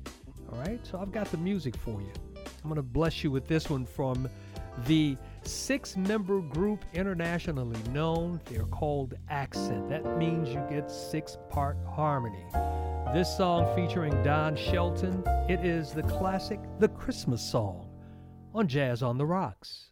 All 0.51 0.57
right, 0.57 0.79
so 0.81 0.97
I've 0.99 1.11
got 1.11 1.29
the 1.29 1.37
music 1.37 1.75
for 1.77 2.01
you. 2.01 2.11
I'm 2.35 2.63
going 2.63 2.77
to 2.77 2.81
bless 2.81 3.23
you 3.23 3.29
with 3.29 3.47
this 3.47 3.69
one 3.69 3.85
from 3.85 4.27
the 4.87 5.15
six 5.43 5.95
member 5.95 6.39
group 6.39 6.83
internationally 6.95 7.79
known. 7.91 8.41
They're 8.45 8.65
called 8.65 9.13
Accent. 9.29 9.87
That 9.89 10.17
means 10.17 10.49
you 10.49 10.65
get 10.71 10.89
six 10.89 11.37
part 11.51 11.77
harmony. 11.87 12.43
This 13.13 13.37
song 13.37 13.71
featuring 13.75 14.23
Don 14.23 14.55
Shelton, 14.55 15.21
it 15.47 15.63
is 15.63 15.91
the 15.91 16.03
classic 16.03 16.59
The 16.79 16.87
Christmas 16.87 17.43
Song 17.43 17.87
on 18.55 18.67
Jazz 18.67 19.03
on 19.03 19.19
the 19.19 19.25
Rocks. 19.25 19.91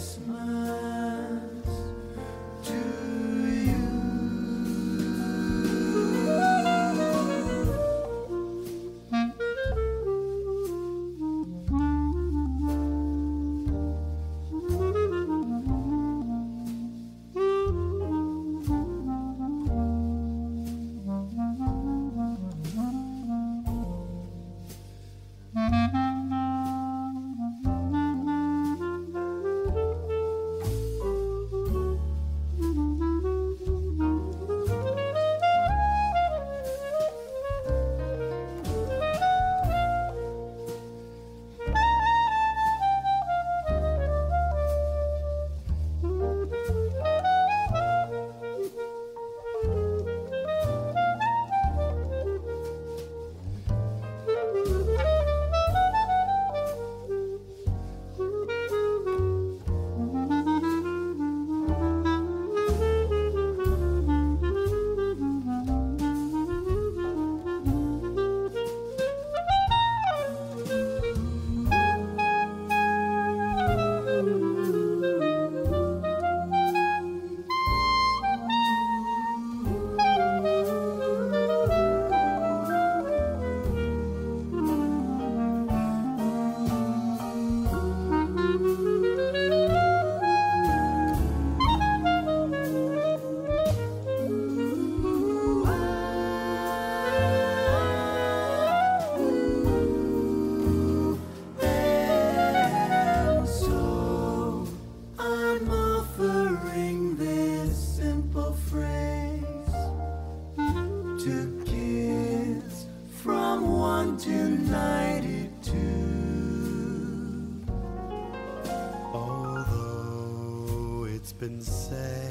been 121.41 121.59
said. 121.59 122.30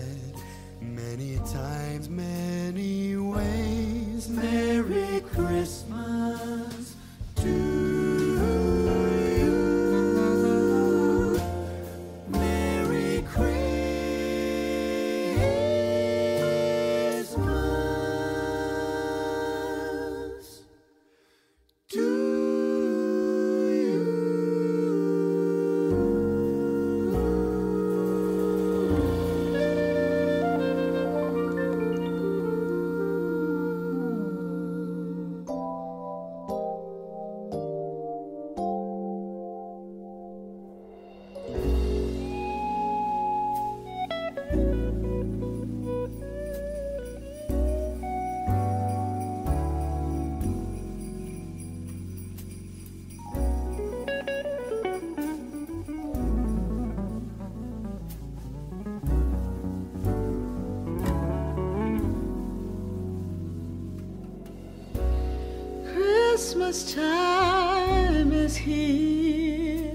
Christmas 66.70 66.94
time 66.94 68.32
is 68.32 68.56
here. 68.56 69.90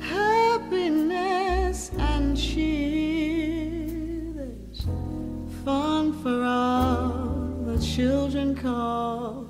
Happiness 0.00 1.90
and 1.98 2.34
cheer. 2.34 3.84
There's 4.34 4.86
fun 5.62 6.14
for 6.22 6.42
all 6.42 7.64
the 7.66 7.78
children 7.84 8.54
call 8.56 9.46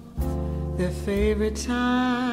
their 0.76 0.90
favorite 0.90 1.54
time. 1.54 2.23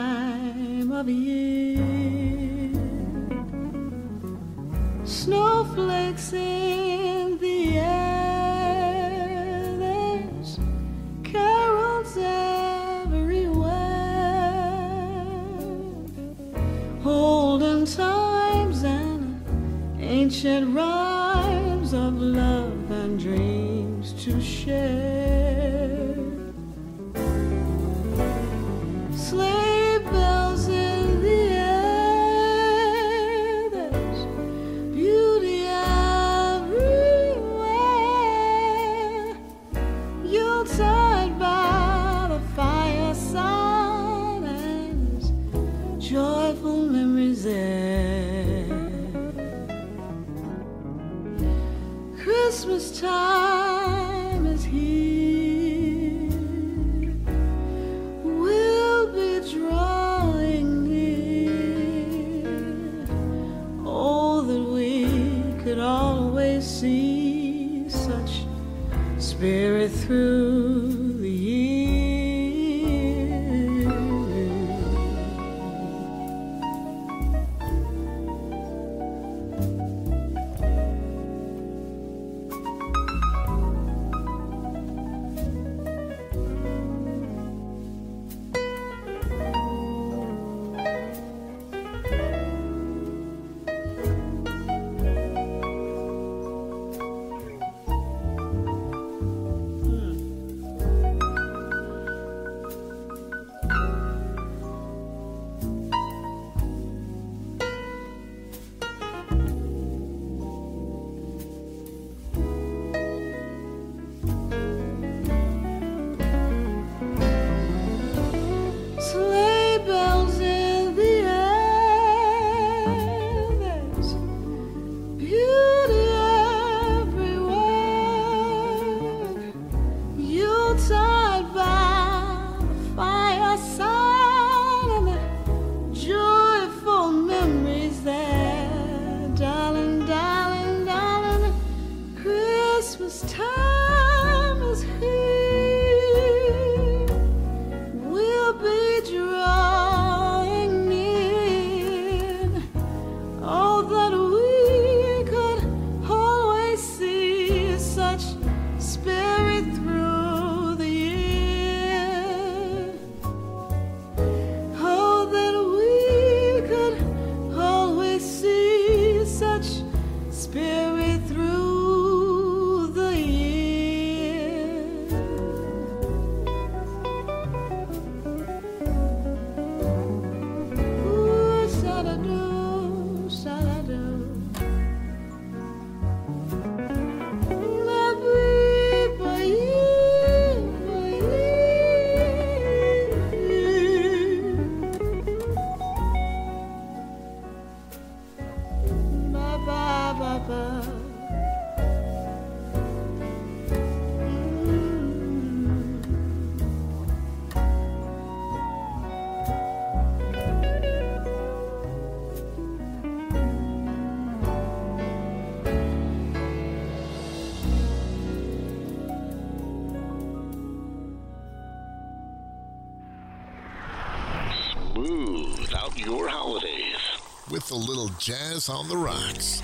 Jazz 228.22 228.70
on 228.70 228.88
the 228.88 228.96
rocks. 228.96 229.64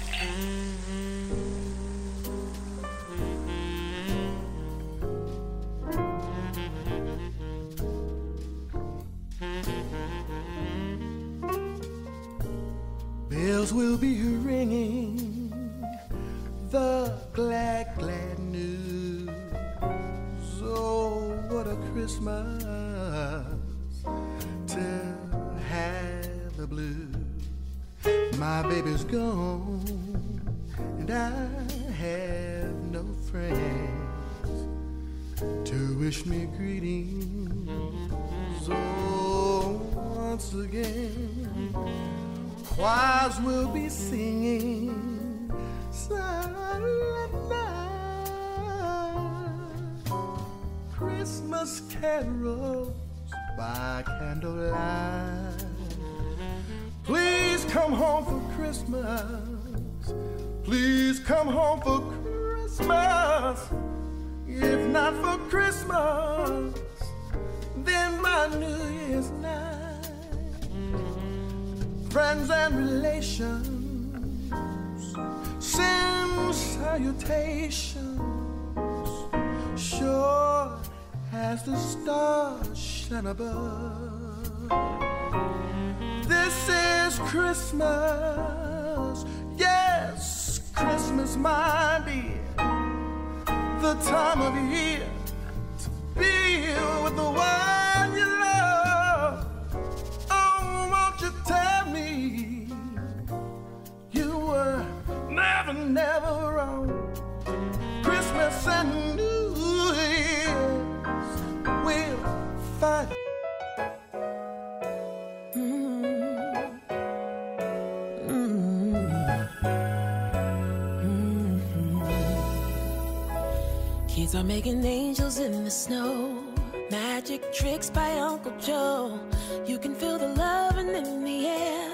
Angels 124.70 125.40
in 125.40 125.64
the 125.64 125.72
snow. 125.72 126.44
Magic 126.92 127.54
tricks 127.54 127.90
by 127.90 128.20
Uncle 128.20 128.52
Joe. 128.60 129.18
You 129.66 129.78
can 129.78 129.96
feel 129.96 130.18
the 130.18 130.28
loving 130.28 130.90
in 130.90 131.24
the 131.24 131.48
air. 131.48 131.90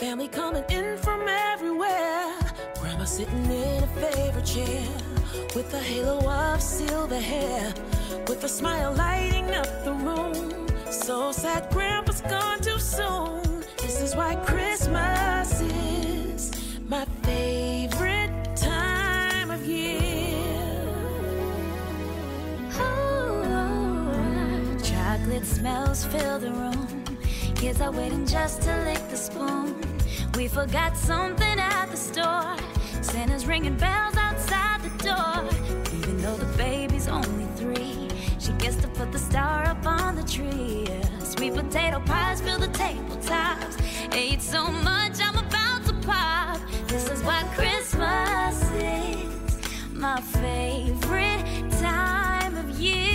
Family 0.00 0.28
coming 0.28 0.64
in 0.70 0.96
from 0.96 1.28
everywhere. 1.28 2.32
Grandma 2.80 3.04
sitting 3.04 3.44
in 3.44 3.84
a 3.84 3.86
favorite 3.88 4.46
chair 4.46 4.88
with 5.54 5.74
a 5.74 5.78
halo 5.78 6.26
of 6.26 6.62
silver 6.62 7.20
hair, 7.20 7.74
with 8.26 8.42
a 8.42 8.48
smile 8.48 8.94
lighting 8.94 9.50
up 9.50 9.84
the 9.84 9.92
room. 9.92 10.66
So 10.90 11.30
sad, 11.30 11.68
Grandpa's 11.70 12.22
gone 12.22 12.60
too 12.62 12.78
soon. 12.78 13.64
This 13.76 14.00
is 14.00 14.16
why 14.16 14.36
Christmas 14.36 15.33
chocolate 25.34 25.46
smells 25.46 26.04
fill 26.04 26.38
the 26.38 26.50
room. 26.52 27.04
Kids 27.56 27.80
are 27.80 27.90
waiting 27.90 28.24
just 28.24 28.62
to 28.62 28.70
lick 28.84 29.02
the 29.10 29.16
spoon. 29.16 29.74
We 30.36 30.46
forgot 30.46 30.96
something 30.96 31.58
at 31.58 31.86
the 31.86 31.96
store. 31.96 32.56
Santa's 33.02 33.46
ringing 33.46 33.76
bells 33.76 34.16
outside 34.16 34.80
the 34.82 34.90
door. 35.02 35.44
Even 35.98 36.20
though 36.22 36.36
the 36.36 36.56
baby's 36.56 37.08
only 37.08 37.46
three, 37.56 38.08
she 38.38 38.52
gets 38.52 38.76
to 38.76 38.88
put 38.88 39.10
the 39.10 39.18
star 39.18 39.64
up 39.64 39.84
on 39.84 40.14
the 40.14 40.22
tree. 40.22 40.86
Sweet 41.18 41.54
potato 41.54 42.00
pies 42.00 42.40
fill 42.40 42.58
the 42.58 42.68
tabletops. 42.68 43.76
Ate 44.14 44.42
so 44.42 44.70
much, 44.70 45.20
I'm 45.20 45.36
about 45.36 45.84
to 45.86 45.94
pop. 46.06 46.60
This 46.86 47.10
is 47.10 47.22
why 47.24 47.42
Christmas 47.56 48.62
is 48.72 49.92
my 49.92 50.20
favorite 50.20 51.70
time 51.80 52.56
of 52.56 52.78
year. 52.78 53.13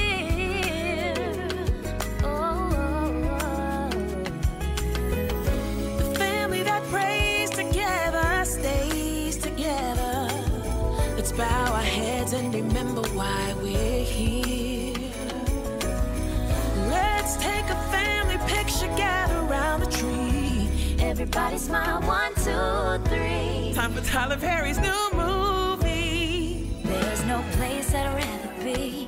Picture, 18.70 18.96
gather 18.96 19.40
around 19.40 19.82
the 19.82 19.88
tree. 19.88 20.70
everybody 21.00 21.58
smile. 21.58 22.02
One, 22.02 22.34
two, 22.36 23.04
three. 23.10 23.74
Time 23.74 23.94
for 23.94 24.02
Tyler 24.02 24.38
Perry's 24.38 24.78
new 24.80 25.10
movie. 25.14 26.70
There's 26.84 27.24
no 27.26 27.44
place 27.54 27.94
I'd 27.96 28.14
rather 28.14 28.64
be 28.64 29.08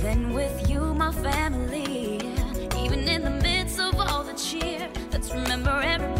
than 0.00 0.32
with 0.32 0.70
you, 0.70 0.94
my 0.94 1.12
family. 1.12 2.16
Even 2.82 3.00
in 3.08 3.22
the 3.24 3.36
midst 3.42 3.78
of 3.78 3.94
all 3.98 4.24
the 4.24 4.34
cheer, 4.34 4.88
let's 5.12 5.30
remember 5.32 5.82
everybody 5.84 6.13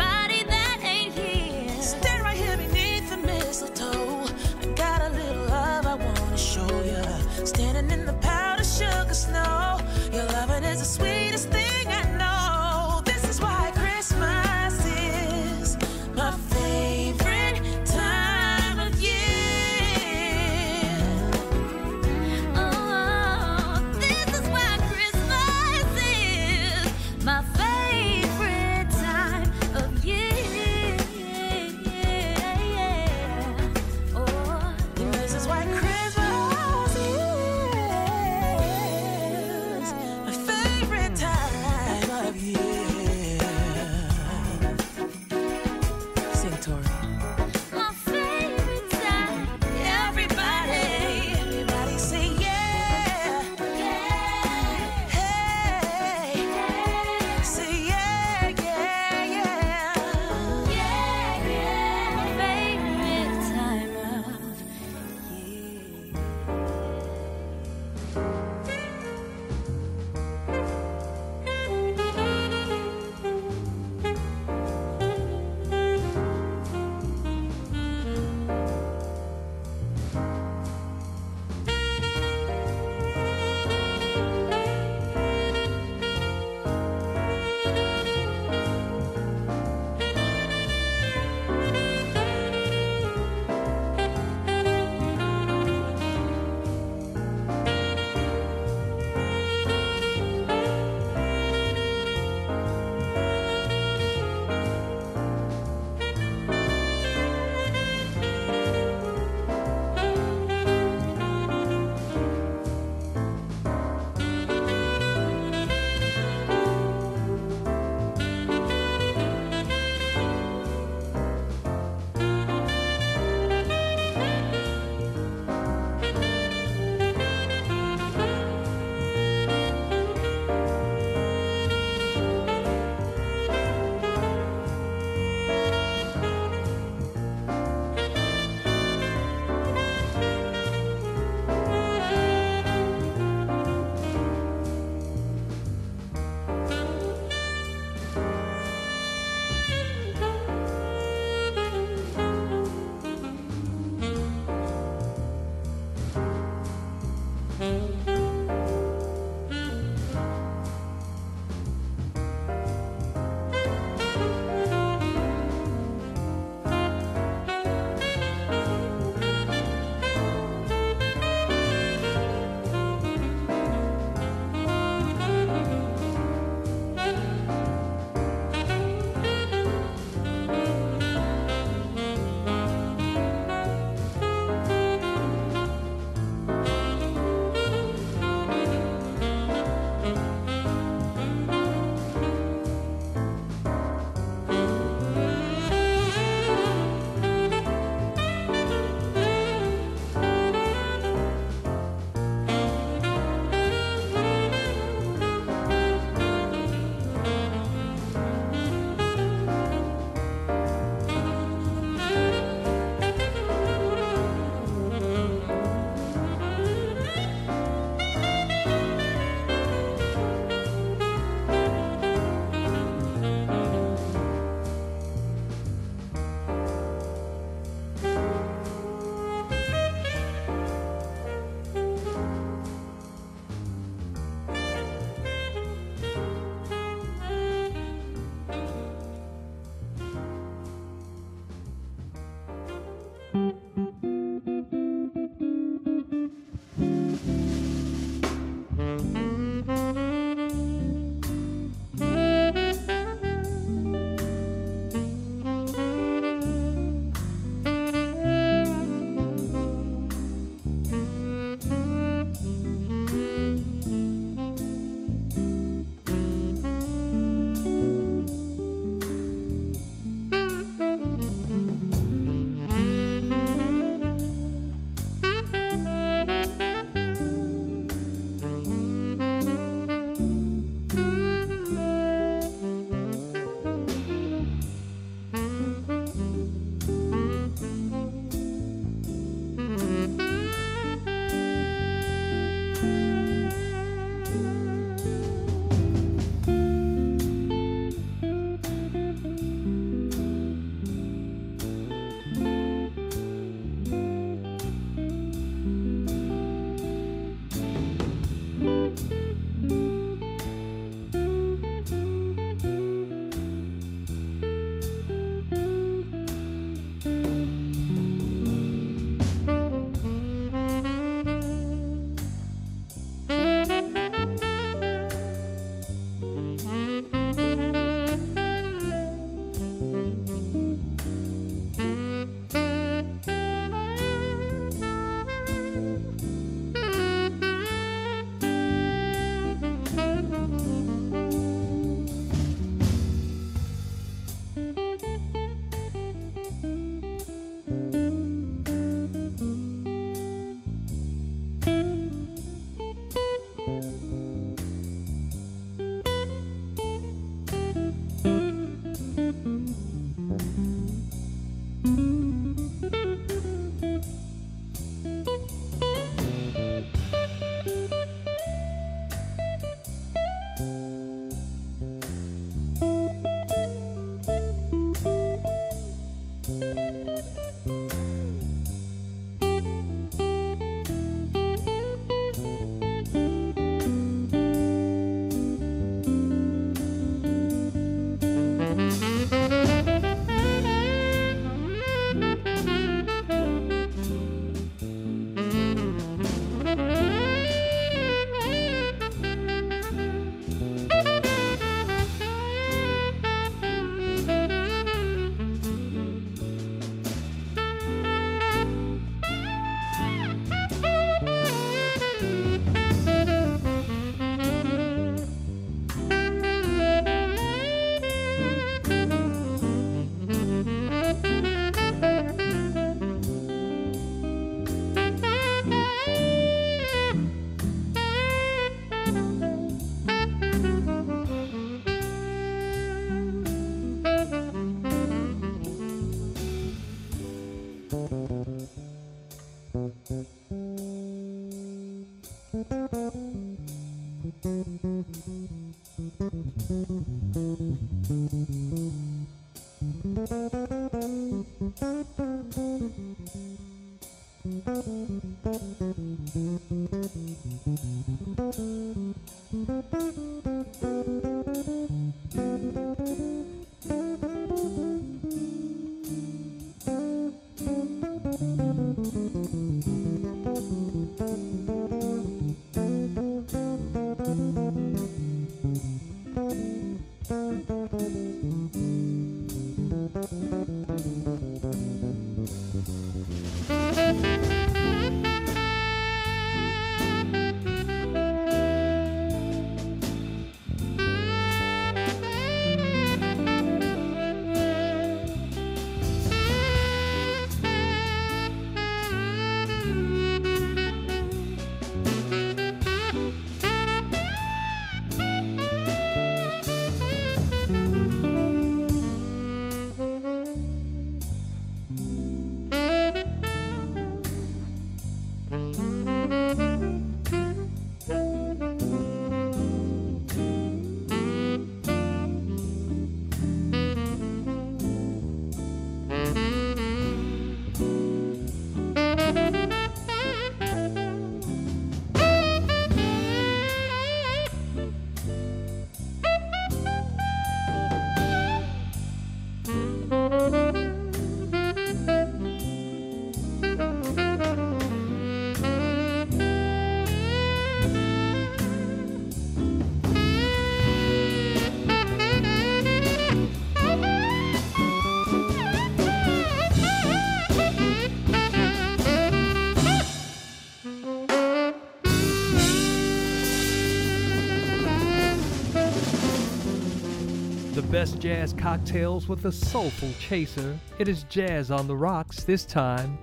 best 567.95 568.19
jazz 568.19 568.53
cocktails 568.53 569.29
with 569.29 569.45
a 569.45 569.53
soulful 569.53 570.11
chaser. 570.19 570.77
It 570.99 571.07
is 571.07 571.23
Jazz 571.29 571.71
on 571.71 571.87
the 571.87 571.95
Rocks, 571.95 572.43
this 572.43 572.65
time 572.65 573.17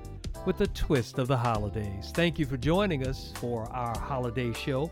with 0.46 0.62
a 0.62 0.68
twist 0.68 1.20
of 1.20 1.28
the 1.28 1.36
holidays. 1.36 2.14
Thank 2.14 2.40
you 2.40 2.46
for 2.46 2.56
joining 2.56 3.06
us 3.06 3.34
for 3.36 3.64
our 3.74 4.00
holiday 4.00 4.54
show. 4.54 4.90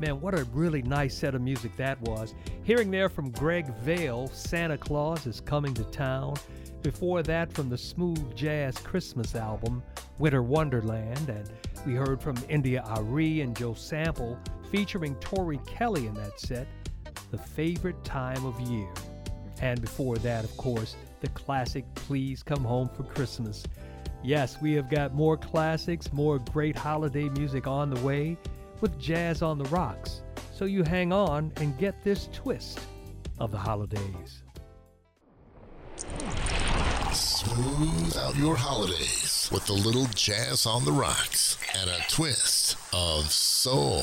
Man, 0.00 0.20
what 0.20 0.38
a 0.38 0.44
really 0.52 0.82
nice 0.82 1.16
set 1.16 1.34
of 1.34 1.40
music 1.40 1.74
that 1.78 1.98
was. 2.02 2.34
Hearing 2.62 2.90
there 2.90 3.08
from 3.08 3.30
Greg 3.30 3.74
Vail, 3.76 4.28
Santa 4.28 4.76
Claus 4.76 5.26
is 5.26 5.40
Coming 5.40 5.72
to 5.72 5.84
Town. 5.84 6.34
Before 6.82 7.22
that, 7.22 7.50
from 7.54 7.70
the 7.70 7.78
Smooth 7.78 8.36
Jazz 8.36 8.76
Christmas 8.76 9.34
album, 9.34 9.82
Winter 10.18 10.42
Wonderland. 10.42 11.30
And 11.30 11.50
we 11.86 11.94
heard 11.94 12.20
from 12.20 12.36
India.Arie 12.50 13.40
and 13.40 13.56
Joe 13.56 13.72
Sample, 13.72 14.38
featuring 14.70 15.14
Tori 15.20 15.58
Kelly 15.66 16.06
in 16.06 16.12
that 16.16 16.38
set, 16.38 16.66
The 17.30 17.38
Favorite 17.38 18.04
Time 18.04 18.44
of 18.44 18.60
Year. 18.60 18.92
And 19.62 19.80
before 19.80 20.16
that, 20.18 20.44
of 20.44 20.54
course, 20.56 20.96
the 21.20 21.28
classic 21.28 21.84
Please 21.94 22.42
Come 22.42 22.64
Home 22.64 22.88
for 22.88 23.04
Christmas. 23.04 23.64
Yes, 24.22 24.60
we 24.60 24.72
have 24.74 24.90
got 24.90 25.14
more 25.14 25.36
classics, 25.36 26.12
more 26.12 26.40
great 26.52 26.76
holiday 26.76 27.28
music 27.30 27.66
on 27.66 27.88
the 27.88 28.00
way 28.00 28.36
with 28.80 28.98
Jazz 28.98 29.40
on 29.40 29.58
the 29.58 29.64
Rocks. 29.66 30.22
So 30.52 30.64
you 30.64 30.82
hang 30.82 31.12
on 31.12 31.52
and 31.56 31.78
get 31.78 32.02
this 32.02 32.28
twist 32.32 32.80
of 33.38 33.52
the 33.52 33.58
holidays. 33.58 34.42
Smooth 37.12 38.16
out 38.16 38.36
your 38.36 38.56
holidays 38.56 39.48
with 39.52 39.68
a 39.68 39.72
little 39.72 40.06
jazz 40.14 40.66
on 40.66 40.84
the 40.84 40.92
rocks 40.92 41.58
and 41.78 41.90
a 41.90 41.98
twist 42.08 42.76
of 42.92 43.30
soul. 43.30 44.02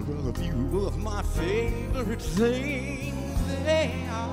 I'd 0.00 0.08
rather 0.08 0.32
be 0.32 0.50
my 0.98 1.20
favorite 1.20 2.22
things. 2.22 3.14
They 3.64 4.06
are. 4.10 4.30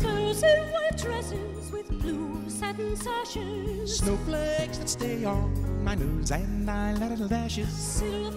Girls 0.00 0.42
in 0.42 0.72
white 0.72 0.96
dresses 0.96 1.70
with 1.70 1.88
blue 2.00 2.48
satin 2.48 2.96
sashes. 2.96 3.98
Snowflakes 3.98 4.78
that 4.78 4.88
stay 4.88 5.26
on 5.26 5.84
my 5.84 5.96
nose 5.96 6.30
and 6.30 6.70
eyelashes. 6.70 7.68
Silver 7.68 8.35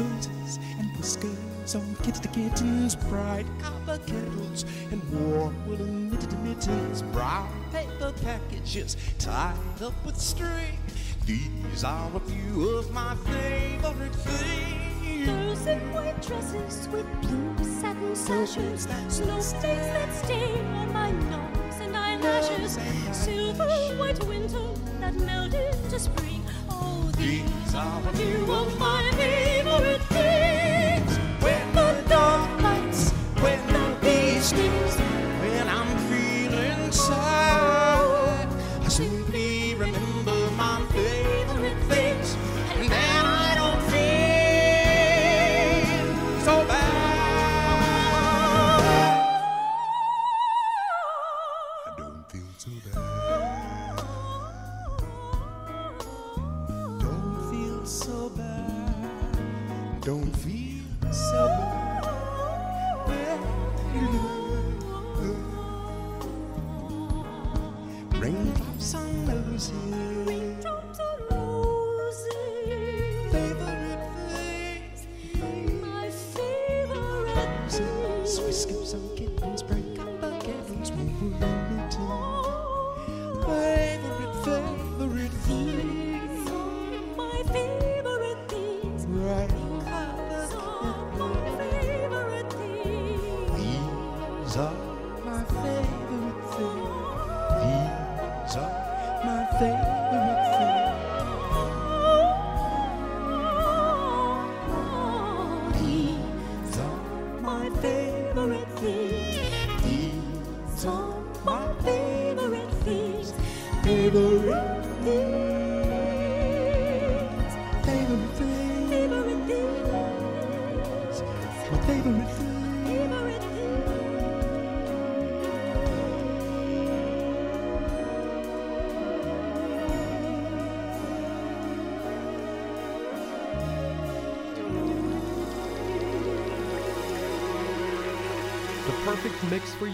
roses 0.00 0.58
and 0.78 0.96
whiskers 0.96 1.74
on 1.74 1.96
kids 2.02 2.20
to 2.20 2.28
kittens, 2.28 2.96
bright 2.96 3.46
copper 3.60 3.98
kettles 4.06 4.64
and 4.90 5.00
warm 5.12 5.54
woolen 5.66 6.10
knitted 6.10 6.38
mittens, 6.40 7.02
brown 7.02 7.48
paper 7.72 8.12
packages 8.22 8.96
tied 9.18 9.54
up 9.82 9.94
with 10.04 10.16
string. 10.16 10.78
These 11.26 11.84
are 11.84 12.10
a 12.14 12.20
few 12.20 12.68
of 12.78 12.90
my 12.92 13.14
favorite 13.16 14.14
things. 14.14 15.26
Girls 15.26 15.66
in 15.66 15.92
white 15.92 16.20
dresses 16.22 16.88
with 16.88 17.06
blue 17.20 17.64
satin 17.80 18.16
sashes, 18.16 18.88
snowflakes 19.08 19.88
that 19.94 20.24
stay 20.24 20.60
on 20.60 20.92
my 20.92 21.10
nose 21.10 21.78
and 21.80 21.96
eyelashes, 21.96 22.78
silver 23.12 23.68
white 23.98 24.24
winter 24.24 24.68
that 25.00 25.14
melt 25.14 25.52
into 25.54 25.98
spring. 25.98 26.42
Oh, 26.70 27.10
these 27.16 27.74
are 27.74 28.02
a 28.08 28.12
few 28.16 28.50
of 28.50 28.78
my 28.78 29.02
favorite 29.12 29.59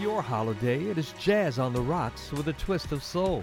your 0.07 0.23
holiday. 0.23 0.85
It 0.85 0.99
is 0.99 1.13
Jazz 1.19 1.59
on 1.59 1.73
the 1.73 1.81
Rocks 1.81 2.31
with 2.31 2.47
a 2.47 2.53
twist 2.53 2.93
of 2.93 3.03
soul. 3.03 3.43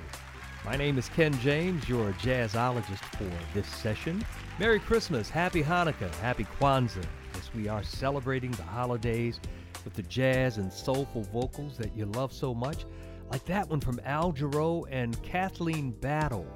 My 0.63 0.77
name 0.77 0.97
is 0.97 1.09
Ken 1.09 1.37
James, 1.41 1.89
your 1.89 2.13
jazzologist 2.13 3.03
for 3.17 3.29
this 3.53 3.67
session. 3.67 4.23
Merry 4.59 4.79
Christmas, 4.79 5.29
Happy 5.29 5.61
Hanukkah, 5.61 6.15
Happy 6.21 6.45
Kwanzaa, 6.57 7.03
as 7.33 7.53
we 7.53 7.67
are 7.67 7.83
celebrating 7.83 8.51
the 8.51 8.63
holidays 8.63 9.41
with 9.83 9.93
the 9.93 10.03
jazz 10.03 10.57
and 10.57 10.71
soulful 10.71 11.23
vocals 11.33 11.75
that 11.75 11.93
you 11.97 12.05
love 12.05 12.31
so 12.31 12.53
much, 12.53 12.85
like 13.29 13.43
that 13.43 13.69
one 13.69 13.81
from 13.81 13.99
Al 14.05 14.31
Jarreau 14.31 14.85
and 14.89 15.21
Kathleen 15.21 15.91
Battle. 15.91 16.47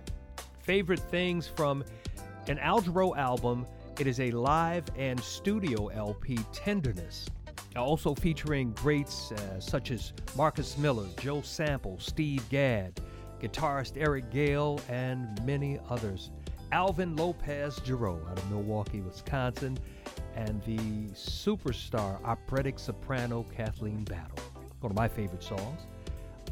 Favorite 0.62 1.02
things 1.12 1.50
from 1.50 1.84
an 2.48 2.60
Al 2.60 2.82
Jarreau 2.82 3.14
album, 3.18 3.68
it 4.00 4.08
is 4.08 4.22
a 4.22 4.32
live 4.32 4.86
and 4.96 5.20
studio 5.20 5.88
LP, 5.88 6.38
Tenderness. 6.54 7.26
Also 7.78 8.16
featuring 8.16 8.72
greats 8.74 9.32
uh, 9.32 9.60
such 9.60 9.92
as 9.92 10.12
Marcus 10.36 10.78
Miller, 10.78 11.06
Joe 11.20 11.42
Sample, 11.42 11.98
Steve 12.00 12.44
Gadd, 12.50 13.00
guitarist 13.42 13.94
Eric 13.98 14.30
Gale, 14.32 14.80
and 14.90 15.44
many 15.46 15.80
others. 15.90 16.32
Alvin 16.72 17.16
Lopez 17.16 17.80
Jarreau 17.80 18.20
out 18.30 18.38
of 18.38 18.52
Milwaukee, 18.52 19.00
Wisconsin, 19.02 19.78
and 20.36 20.62
the 20.64 20.78
superstar 21.14 22.22
operatic 22.26 22.78
soprano 22.78 23.46
Kathleen 23.56 24.04
Battle. 24.04 24.38
One 24.82 24.92
of 24.92 24.98
my 24.98 25.08
favorite 25.08 25.44
songs. 25.44 25.82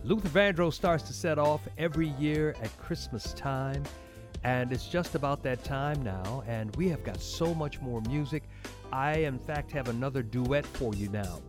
Luther 0.04 0.30
Vandross 0.30 0.74
starts 0.74 1.04
to 1.04 1.14
set 1.14 1.38
off 1.38 1.62
every 1.78 2.10
year 2.20 2.56
at 2.62 2.76
Christmas 2.78 3.34
time, 3.34 3.84
and 4.44 4.72
it's 4.72 4.88
just 4.88 5.16
about 5.16 5.42
that 5.44 5.64
time 5.64 6.02
now, 6.04 6.44
and 6.48 6.76
we 6.76 6.88
have 6.90 7.04
got 7.04 7.20
so 7.20 7.54
much 7.56 7.82
more 7.82 8.02
music. 8.02 8.44
I, 8.92 9.18
in 9.20 9.40
fact, 9.40 9.72
have 9.72 9.88
another 9.88 10.22
duet 10.22 10.66
for 10.66 10.94
you 10.94 11.10
now. 11.10 11.42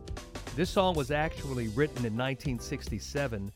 This 0.55 0.69
song 0.69 0.95
was 0.95 1.11
actually 1.11 1.67
written 1.69 2.05
in 2.05 2.17
1967 2.17 3.51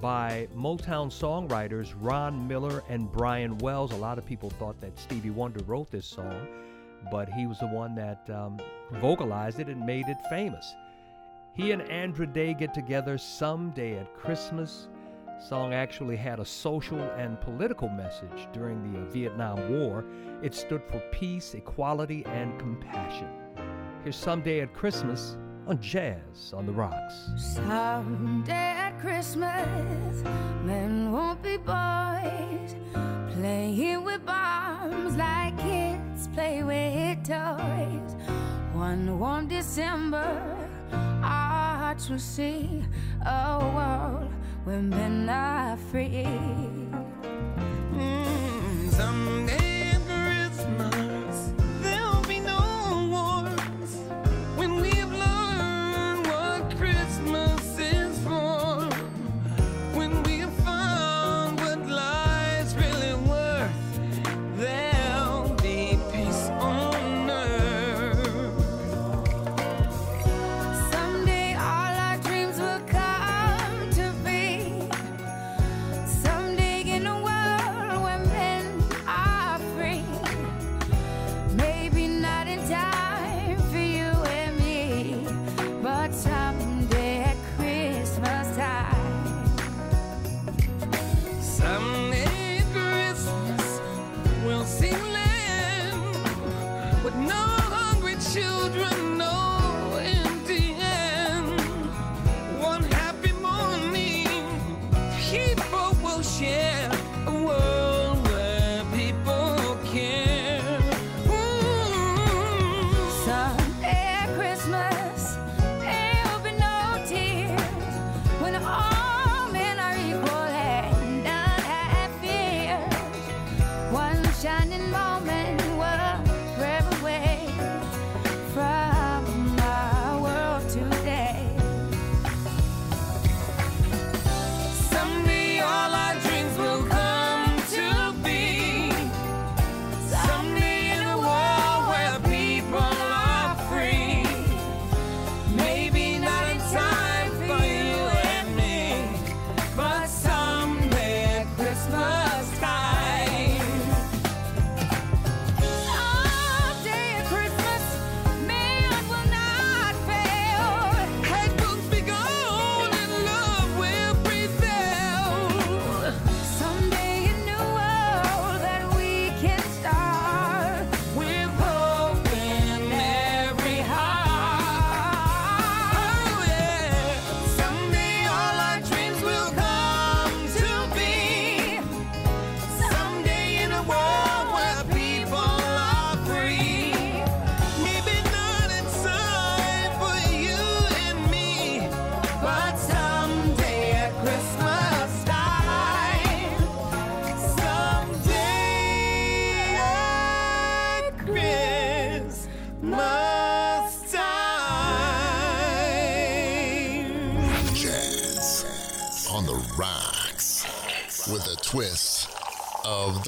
by 0.00 0.48
Motown 0.56 1.08
songwriters 1.08 1.94
Ron 2.00 2.48
Miller 2.48 2.82
and 2.88 3.10
Bryan 3.12 3.58
Wells. 3.58 3.92
A 3.92 3.96
lot 3.96 4.18
of 4.18 4.26
people 4.26 4.50
thought 4.50 4.80
that 4.80 4.98
Stevie 4.98 5.30
Wonder 5.30 5.62
wrote 5.64 5.90
this 5.90 6.06
song, 6.06 6.46
but 7.10 7.28
he 7.28 7.46
was 7.46 7.58
the 7.58 7.66
one 7.66 7.94
that 7.94 8.28
um, 8.30 8.58
vocalized 8.94 9.60
it 9.60 9.68
and 9.68 9.84
made 9.84 10.08
it 10.08 10.16
famous. 10.28 10.74
He 11.52 11.72
and 11.72 11.82
Andra 11.82 12.26
Day 12.26 12.54
get 12.54 12.72
together 12.72 13.18
someday 13.18 13.98
at 13.98 14.14
Christmas. 14.16 14.88
Song 15.40 15.72
actually 15.72 16.16
had 16.16 16.38
a 16.38 16.44
social 16.44 17.00
and 17.16 17.40
political 17.40 17.88
message 17.88 18.46
during 18.52 18.92
the 18.92 19.00
uh, 19.00 19.04
Vietnam 19.06 19.70
War. 19.70 20.04
It 20.42 20.54
stood 20.54 20.82
for 20.84 21.00
peace, 21.12 21.54
equality, 21.54 22.24
and 22.26 22.58
compassion. 22.58 23.28
Here's 24.04 24.16
Someday 24.16 24.60
at 24.60 24.74
Christmas 24.74 25.38
on 25.66 25.80
Jazz 25.80 26.52
on 26.54 26.66
the 26.66 26.72
Rocks. 26.72 27.30
Someday 27.54 28.52
at 28.52 29.00
Christmas, 29.00 30.22
men 30.62 31.10
won't 31.10 31.42
be 31.42 31.56
boys, 31.56 32.74
playing 33.32 34.04
with 34.04 34.24
bombs 34.26 35.16
like 35.16 35.56
kids 35.58 36.28
play 36.34 36.62
with 36.62 37.26
toys. 37.26 38.14
One 38.74 39.18
warm 39.18 39.48
December, 39.48 40.58
our 40.92 41.78
hearts 41.78 42.10
will 42.10 42.18
see 42.18 42.84
a 43.24 43.58
world 43.74 44.30
where 44.64 44.82
men 44.82 45.28
are 45.28 45.76
free. 45.90 46.26
Mm, 47.94 48.90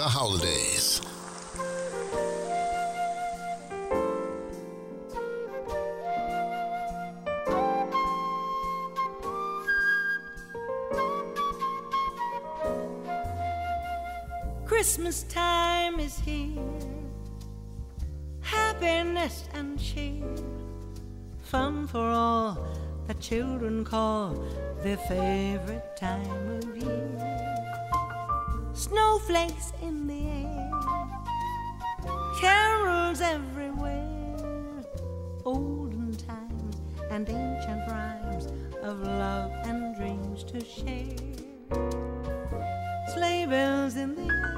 the 0.02 0.08
holidays. 0.08 1.00
Christmas 14.64 15.22
time 15.24 16.00
is 16.00 16.18
here. 16.18 16.48
Happiness 18.40 19.44
and 19.54 19.78
cheer. 19.78 20.24
Fun 21.42 21.86
for 21.86 22.00
all 22.00 22.58
that 23.06 23.20
children 23.20 23.84
call 23.84 24.34
their 24.82 24.96
favorite 24.96 25.96
time 25.96 26.58
of 26.58 26.76
year. 26.76 27.61
Snowflakes 28.82 29.72
in 29.80 30.08
the 30.08 30.26
air. 30.26 30.70
Carols 32.40 33.20
everywhere. 33.20 34.82
Olden 35.44 36.16
times 36.16 36.82
and 37.08 37.28
ancient 37.28 37.88
rhymes 37.88 38.48
of 38.82 38.98
love 39.02 39.52
and 39.66 39.94
dreams 39.94 40.42
to 40.42 40.64
share. 40.64 41.14
Sleigh 43.14 43.46
bells 43.46 43.94
in 43.94 44.16
the 44.16 44.22
air 44.22 44.52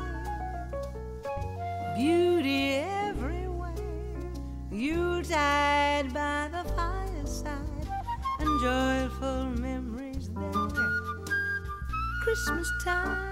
beauty 1.95 2.77
everywhere. 2.77 3.75
Yuletide 4.73 6.15
by 6.15 6.49
the 6.51 6.65
fireside 6.71 7.89
and 8.41 8.61
joyful 8.63 9.45
memories 9.61 10.31
there. 10.31 10.85
Christmas 12.23 12.73
time 12.83 13.24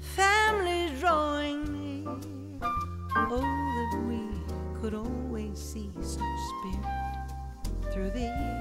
families 0.00 1.00
drawing 1.00 1.60
near. 1.72 2.10
Oh, 3.14 3.40
that 3.40 3.92
we 4.08 4.20
could 4.80 4.94
always 4.94 5.58
see 5.58 5.90
such 6.00 6.20
spirit 6.50 6.86
through 7.92 8.10
the 8.10 8.20
year. 8.20 8.51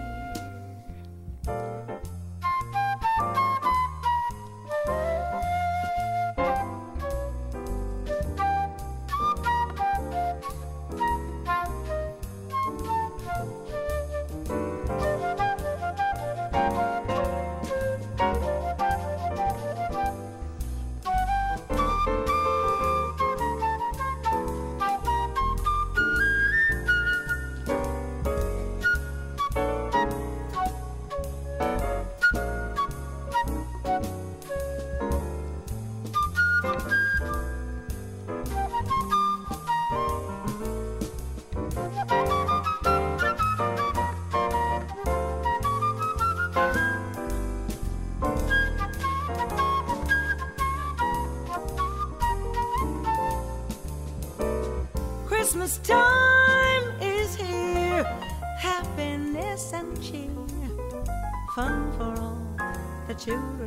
Children 63.23 63.60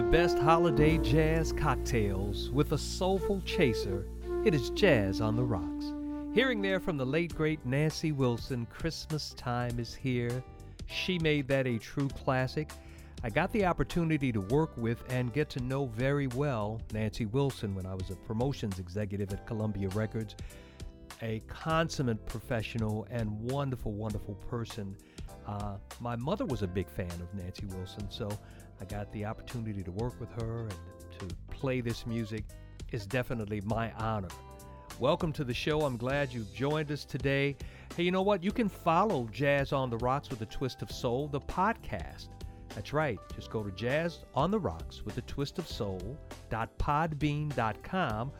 The 0.00 0.06
best 0.06 0.38
holiday 0.38 0.96
jazz 0.96 1.52
cocktails 1.52 2.48
with 2.52 2.72
a 2.72 2.78
soulful 2.78 3.42
chaser. 3.42 4.06
It 4.46 4.54
is 4.54 4.70
Jazz 4.70 5.20
on 5.20 5.36
the 5.36 5.44
Rocks. 5.44 5.92
Hearing 6.34 6.62
there 6.62 6.80
from 6.80 6.96
the 6.96 7.04
late 7.04 7.36
great 7.36 7.66
Nancy 7.66 8.10
Wilson, 8.10 8.66
Christmas 8.70 9.34
Time 9.34 9.78
is 9.78 9.94
Here. 9.94 10.42
She 10.86 11.18
made 11.18 11.46
that 11.48 11.66
a 11.66 11.76
true 11.76 12.08
classic. 12.08 12.70
I 13.22 13.28
got 13.28 13.52
the 13.52 13.66
opportunity 13.66 14.32
to 14.32 14.40
work 14.40 14.74
with 14.78 15.04
and 15.10 15.34
get 15.34 15.50
to 15.50 15.62
know 15.62 15.84
very 15.84 16.28
well 16.28 16.80
Nancy 16.94 17.26
Wilson 17.26 17.74
when 17.74 17.84
I 17.84 17.92
was 17.92 18.08
a 18.08 18.16
promotions 18.16 18.78
executive 18.78 19.30
at 19.34 19.46
Columbia 19.46 19.90
Records. 19.90 20.34
A 21.20 21.42
consummate 21.46 22.24
professional 22.24 23.06
and 23.10 23.38
wonderful, 23.38 23.92
wonderful 23.92 24.36
person. 24.48 24.96
Uh, 25.46 25.76
my 26.00 26.16
mother 26.16 26.46
was 26.46 26.62
a 26.62 26.66
big 26.66 26.88
fan 26.88 27.12
of 27.20 27.34
Nancy 27.34 27.66
Wilson, 27.66 28.10
so 28.10 28.30
I 28.80 28.84
got 28.86 29.12
the 29.12 29.26
opportunity 29.26 29.82
to 29.82 29.90
work 29.90 30.18
with 30.18 30.32
her 30.40 30.62
and 30.62 30.74
to 31.18 31.34
play 31.50 31.82
this 31.82 32.06
music. 32.06 32.44
It's 32.90 33.04
definitely 33.04 33.60
my 33.60 33.92
honor. 33.92 34.28
Welcome 34.98 35.32
to 35.34 35.44
the 35.44 35.52
show. 35.52 35.82
I'm 35.82 35.98
glad 35.98 36.32
you've 36.32 36.52
joined 36.54 36.90
us 36.90 37.04
today. 37.04 37.56
Hey, 37.94 38.04
you 38.04 38.10
know 38.10 38.22
what? 38.22 38.42
You 38.42 38.52
can 38.52 38.70
follow 38.70 39.28
Jazz 39.30 39.74
on 39.74 39.90
the 39.90 39.98
Rocks 39.98 40.30
with 40.30 40.40
a 40.40 40.46
Twist 40.46 40.80
of 40.80 40.90
Soul, 40.90 41.28
the 41.28 41.40
podcast. 41.40 42.28
That's 42.74 42.94
right. 42.94 43.18
Just 43.34 43.50
go 43.50 43.62
to 43.62 43.70
Jazz 43.72 44.20
on 44.34 44.50
the 44.50 44.58
Rocks 44.58 45.02
with 45.04 45.18
a 45.18 45.22
Twist 45.22 45.58
of 45.58 45.68
Soul. 45.68 46.18
Soul.podbean.com. 46.50 48.32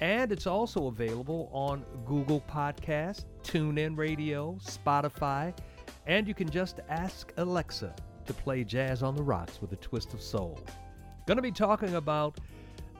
And 0.00 0.30
it's 0.30 0.46
also 0.46 0.86
available 0.86 1.50
on 1.52 1.84
Google 2.06 2.42
Podcast, 2.42 3.24
TuneIn 3.42 3.96
Radio, 3.96 4.58
Spotify, 4.62 5.56
and 6.06 6.28
you 6.28 6.34
can 6.34 6.48
just 6.48 6.80
ask 6.88 7.32
Alexa 7.36 7.94
to 8.28 8.34
play 8.34 8.62
Jazz 8.62 9.02
on 9.02 9.16
the 9.16 9.22
Rocks 9.22 9.60
with 9.60 9.72
a 9.72 9.76
Twist 9.76 10.14
of 10.14 10.22
Soul. 10.22 10.60
Gonna 11.26 11.42
be 11.42 11.50
talking 11.50 11.96
about 11.96 12.38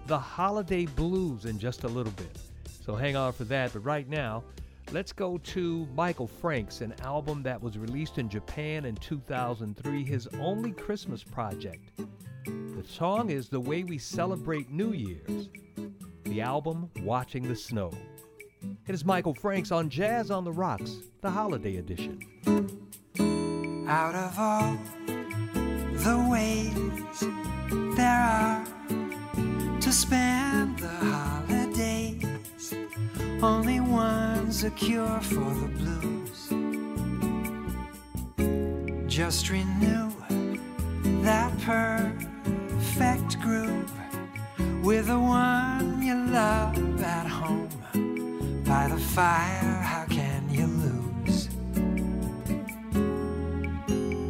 the 0.07 0.19
holiday 0.19 0.87
blues 0.87 1.45
in 1.45 1.59
just 1.59 1.85
a 1.85 1.89
little 1.89 2.13
bit. 2.13 2.39
So 2.85 2.95
hang 2.95 3.15
on 3.15 3.33
for 3.33 3.45
that. 3.45 3.73
But 3.73 3.81
right 3.81 4.09
now, 4.09 4.43
let's 4.91 5.13
go 5.13 5.39
to 5.39 5.87
Michael 5.95 6.27
Franks, 6.27 6.81
an 6.81 6.95
album 7.03 7.43
that 7.43 7.63
was 7.63 7.79
released 7.79 8.19
in 8.19 8.29
Japan 8.29 8.87
in 8.87 8.97
2003, 8.97 10.05
his 10.05 10.27
only 10.41 10.73
Christmas 10.73 11.23
project. 11.23 11.91
The 12.47 12.85
song 12.87 13.31
is 13.31 13.49
The 13.49 13.61
Way 13.61 13.85
We 13.85 13.99
Celebrate 13.99 14.71
New 14.71 14.93
Year's. 14.93 15.51
The 16.25 16.41
album, 16.41 16.91
Watching 17.03 17.47
the 17.47 17.57
Snow. 17.57 17.93
It 18.87 18.95
is 18.95 19.05
Michael 19.05 19.35
Franks 19.35 19.71
on 19.71 19.91
Jazz 19.91 20.31
on 20.31 20.45
the 20.45 20.53
Rocks, 20.53 20.97
the 21.21 21.31
holiday 21.31 21.77
edition. 21.77 22.21
Out 23.87 24.15
of 24.15 24.39
all 24.39 24.79
the 26.09 26.19
ways 26.31 27.19
there 27.99 28.23
are 28.39 28.65
to 29.79 29.93
spend 29.93 30.79
the 30.79 30.97
holidays, 31.15 32.75
only 33.43 33.81
one's 33.81 34.65
a 34.65 34.71
cure 34.71 35.21
for 35.21 35.51
the 35.61 35.71
blues. 35.79 36.41
just 39.07 39.51
renew 39.51 40.11
that 41.29 41.51
perfect 41.71 43.31
groove 43.41 43.93
with 44.83 45.09
the 45.09 45.19
one 45.19 46.01
you 46.01 46.17
love 46.41 47.03
at 47.03 47.27
home 47.27 47.69
by 48.65 48.89
the 48.89 49.01
fire. 49.17 49.75
How 49.93 50.07
can 50.09 50.49
you 50.49 50.67
lose? 50.87 51.49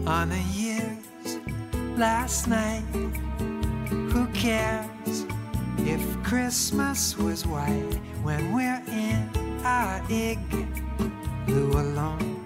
On 0.09 0.29
the 0.29 0.43
last 1.99 2.47
night, 2.47 2.85
who 4.13 4.29
cares 4.29 5.27
if 5.79 6.23
Christmas 6.23 7.19
was 7.19 7.45
white 7.45 7.99
when 8.23 8.55
we're 8.55 8.83
in 8.87 9.29
our 9.65 10.01
igloo 10.09 11.73
alone? 11.73 12.45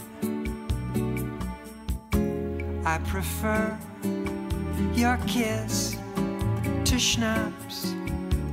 I 2.86 2.96
prefer 3.06 3.78
your 4.94 5.18
kiss 5.26 5.98
to 6.84 6.98
schnapps 6.98 7.92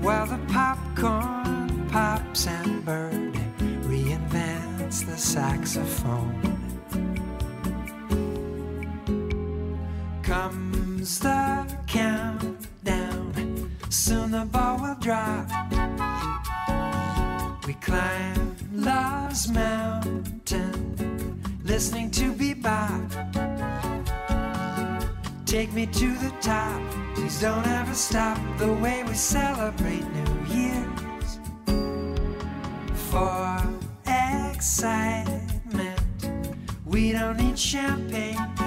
while 0.02 0.26
the 0.26 0.40
popcorn 0.52 1.88
pops 1.90 2.46
and 2.46 2.84
Bird 2.84 3.34
reinvents 3.88 5.06
the 5.06 5.18
saxophone. 5.18 6.59
Comes 11.00 11.20
the 11.20 11.66
countdown, 11.88 13.72
soon 13.88 14.32
the 14.32 14.44
ball 14.44 14.80
will 14.82 14.96
drop. 14.96 15.48
We 17.66 17.74
climb 17.76 18.58
Love's 18.74 19.48
Mountain, 19.48 21.42
listening 21.64 22.12
to 22.12 22.34
bebop. 22.34 23.16
Take 25.46 25.72
me 25.72 25.86
to 25.86 26.14
the 26.16 26.34
top. 26.42 26.82
Please 27.16 27.40
don't 27.40 27.66
ever 27.66 27.94
stop 27.94 28.38
the 28.58 28.74
way 28.74 29.02
we 29.06 29.14
celebrate 29.14 30.04
New 30.04 30.36
Year's. 30.54 31.40
For 33.10 33.58
excitement, 34.54 36.02
we 36.86 37.14
don't 37.14 37.38
need 37.38 37.58
champagne. 37.58 38.59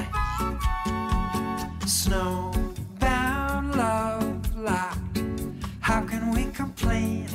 Snowbound 2.13 3.75
love 3.75 4.55
locked. 4.55 5.23
How 5.81 6.03
can 6.05 6.31
we 6.31 6.45
complain? 6.53 7.27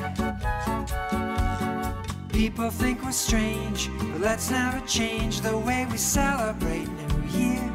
People 2.31 2.69
think 2.69 3.03
we're 3.03 3.11
strange, 3.11 3.89
but 3.97 4.21
let's 4.21 4.51
never 4.51 4.79
change 4.85 5.41
the 5.41 5.57
way 5.57 5.87
we 5.89 5.97
celebrate 5.97 6.87
New 6.87 7.39
Year's. 7.39 7.66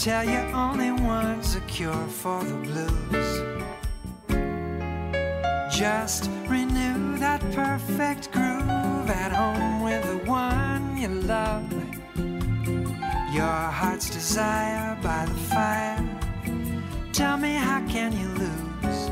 Tell 0.00 0.24
you 0.24 0.38
only 0.54 0.90
one's 0.90 1.56
a 1.56 1.60
cure 1.62 2.06
for 2.06 2.42
the 2.42 2.54
blues. 2.54 3.30
Just 5.70 6.30
renew 6.48 7.18
that 7.18 7.42
perfect 7.52 8.32
groove 8.32 9.10
at 9.10 9.30
home 9.30 9.82
with 9.82 10.02
the 10.04 10.24
one 10.24 10.96
you 10.96 11.08
love. 11.08 11.70
Your 13.34 13.60
heart's 13.78 14.08
desire 14.08 14.96
by 15.02 15.26
the 15.26 15.34
fire. 15.52 16.02
Tell 17.12 17.36
me, 17.36 17.52
how 17.52 17.86
can 17.86 18.12
you 18.18 18.28
lose? 18.44 19.10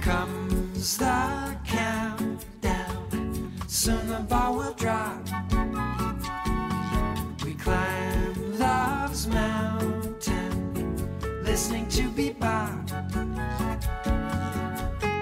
Comes 0.00 0.96
the 0.96 1.56
countdown, 1.64 3.52
soon 3.68 4.08
the 4.08 4.18
ball 4.28 4.56
will 4.56 4.74
drop. 4.74 5.45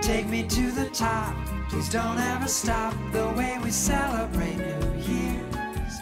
Take 0.03 0.29
me 0.29 0.43
to 0.47 0.71
the 0.71 0.91
top, 0.93 1.35
please 1.69 1.89
don't 1.89 2.19
ever 2.19 2.47
stop 2.47 2.95
the 3.13 3.33
way 3.37 3.59
we 3.63 3.71
celebrate 3.71 4.57
New 4.57 4.93
Year's. 5.01 5.95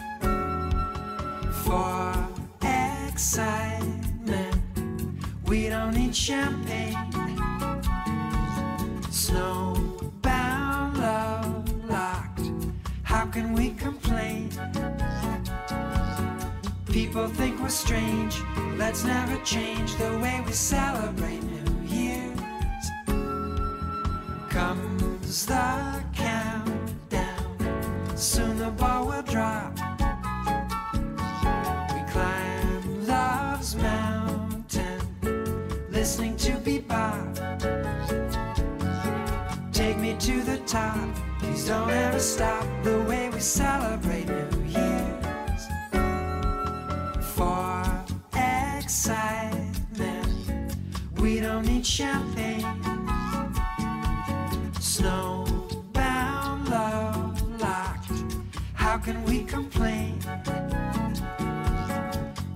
For 1.63 2.13
excitement, 2.61 4.55
we 5.45 5.69
don't 5.69 5.93
need 5.95 6.15
champagne. 6.15 6.97
Snowbound 9.09 9.72
People 17.13 17.27
think 17.27 17.61
we're 17.61 17.69
strange, 17.69 18.41
let's 18.75 19.03
never 19.03 19.37
change 19.43 19.95
the 19.97 20.17
way 20.17 20.41
we 20.43 20.51
celebrate 20.51 21.43
New 21.43 21.85
Year's. 21.85 22.39
Comes 24.49 25.45
the 25.45 26.03
countdown, 26.15 28.15
soon 28.15 28.57
the 28.57 28.71
ball 28.71 29.05
will 29.05 29.21
drop. 29.21 29.77
We 31.93 32.01
climb 32.11 33.05
love's 33.05 33.75
mountain, 33.75 34.99
listening 35.91 36.35
to 36.37 36.53
bebop. 36.53 37.37
Take 39.71 39.99
me 39.99 40.15
to 40.17 40.41
the 40.41 40.57
top, 40.65 41.09
please 41.37 41.67
don't 41.67 41.91
ever 41.91 42.17
stop 42.17 42.65
the 42.81 43.03
way 43.03 43.29
we 43.29 43.39
celebrate 43.39 44.27
New 44.27 44.63
Year's. 44.63 45.02
Need 51.83 51.87
champagne. 51.87 52.63
Snowbound 54.79 56.69
love 56.69 57.61
locked, 57.61 58.11
how 58.73 58.97
can 58.97 59.23
we 59.25 59.43
complain? 59.43 60.17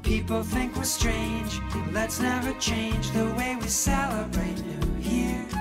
People 0.04 0.44
think 0.44 0.76
we're 0.76 0.84
strange, 0.84 1.60
let's 1.92 2.20
never 2.20 2.54
change 2.60 3.12
the 3.12 3.26
way 3.38 3.58
we 3.60 3.68
celebrate 3.68 4.58
New 4.66 5.10
Year's. 5.10 5.57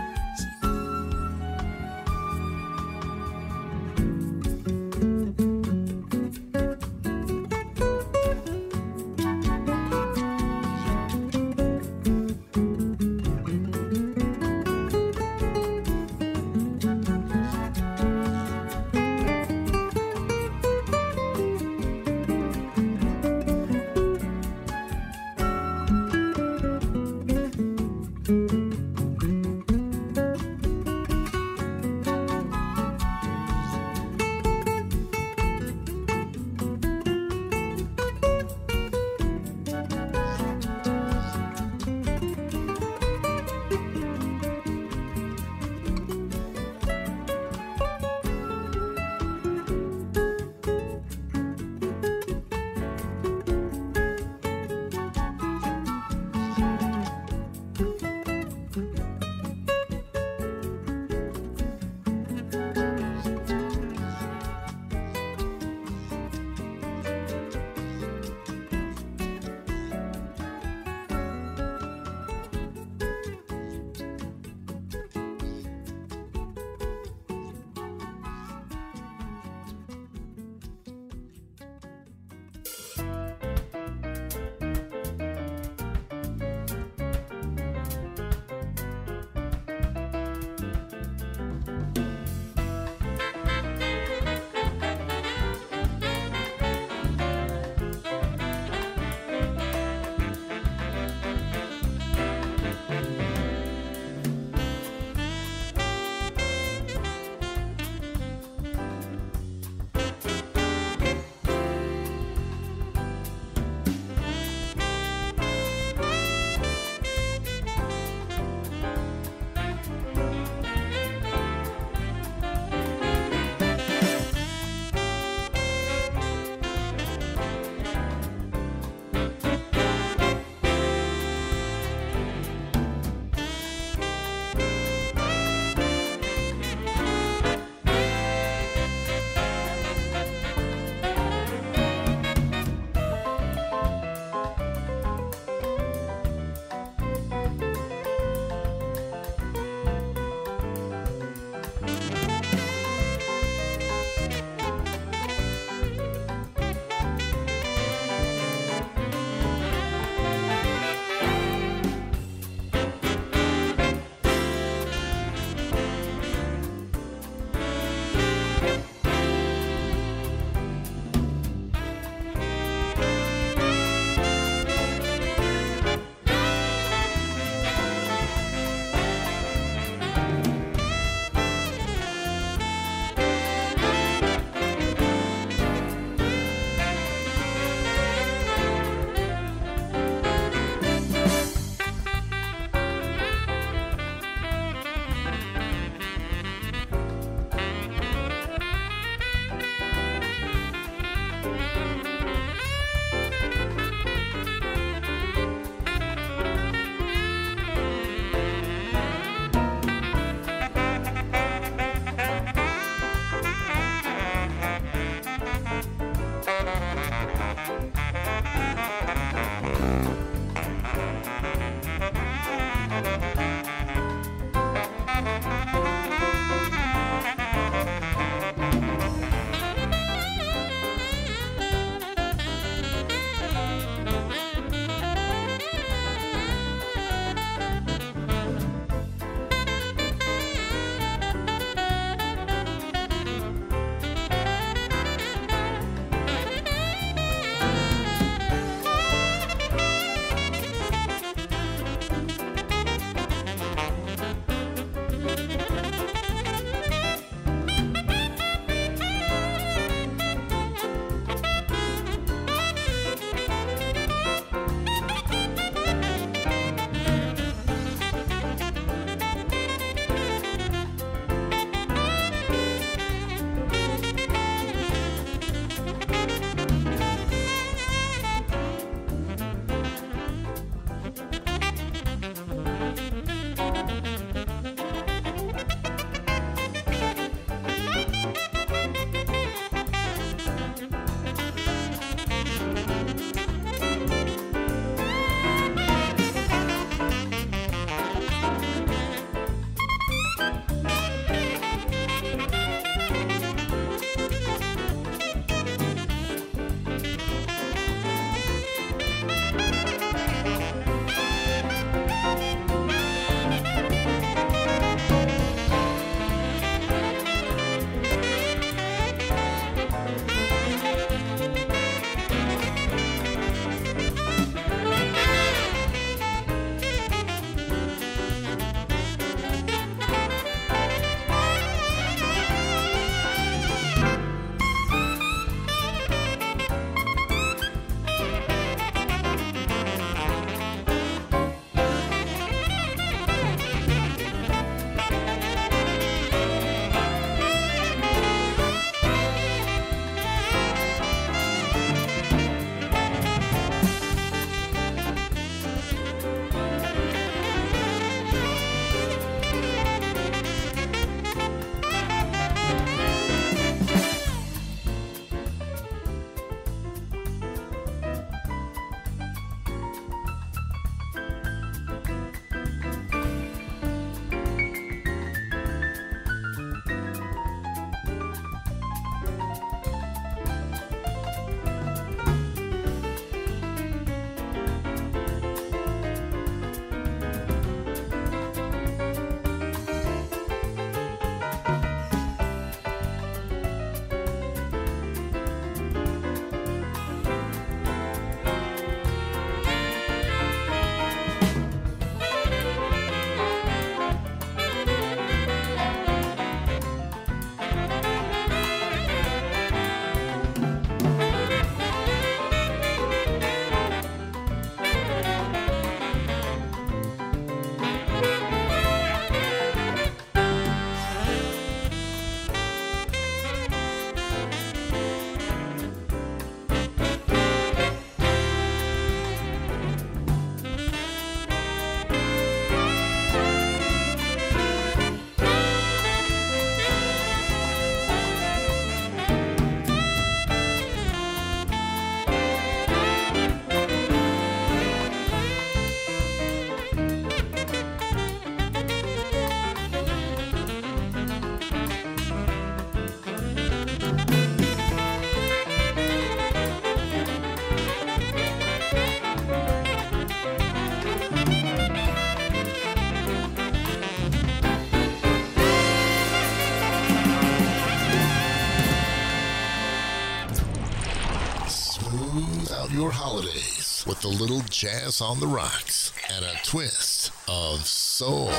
Your 472.97 473.11
holidays 473.11 474.05
with 474.07 474.25
a 474.25 474.29
little 474.29 474.63
jazz 474.71 475.21
on 475.21 475.39
the 475.39 475.47
rocks 475.47 476.15
and 476.35 476.43
a 476.43 476.55
twist 476.65 477.31
of 477.47 477.87
soul. 477.87 478.51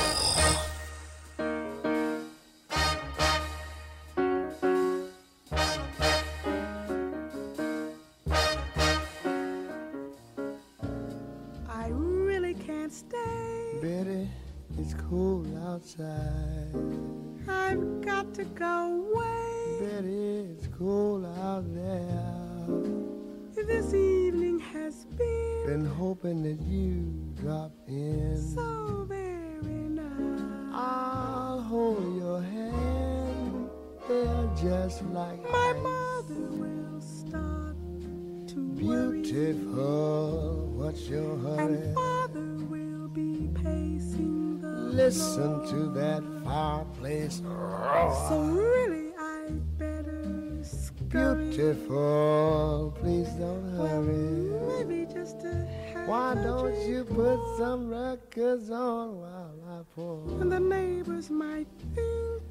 Put 57.38 57.56
some 57.58 57.88
records 57.88 58.70
on 58.70 59.20
while 59.20 59.54
I 59.68 59.80
pour? 59.94 60.40
And 60.40 60.50
the 60.50 60.60
neighbors 60.60 61.30
might 61.30 61.66
think, 61.94 62.42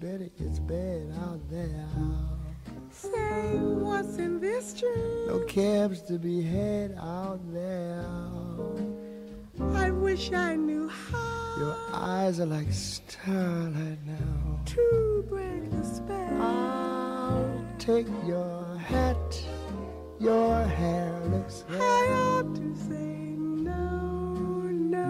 Betty, 0.00 0.30
it's 0.38 0.58
bad 0.60 1.12
out 1.22 1.40
there. 1.50 1.88
say, 2.90 3.56
what's 3.58 4.16
in 4.18 4.40
this 4.40 4.72
drink? 4.74 4.96
No 5.28 5.40
cabs 5.46 6.02
to 6.02 6.18
be 6.18 6.42
had 6.42 6.96
out 7.00 7.40
there. 7.52 8.04
I 9.74 9.90
wish 9.90 10.32
I 10.32 10.54
knew 10.56 10.88
how 10.88 11.54
Your 11.58 11.76
eyes 11.92 12.40
are 12.40 12.46
like 12.46 12.70
starlight 12.72 13.98
now. 14.06 14.60
to 14.66 15.24
break 15.28 15.70
the 15.70 15.82
spell. 15.84 16.42
I'll 16.42 17.64
take 17.78 18.06
your 18.26 18.76
hat. 18.78 19.16
Your 20.18 20.64
hair 20.64 21.20
looks 21.30 21.64
I 21.68 21.74
red. 21.74 22.12
ought 22.12 22.54
to 22.56 22.76
say 22.88 23.15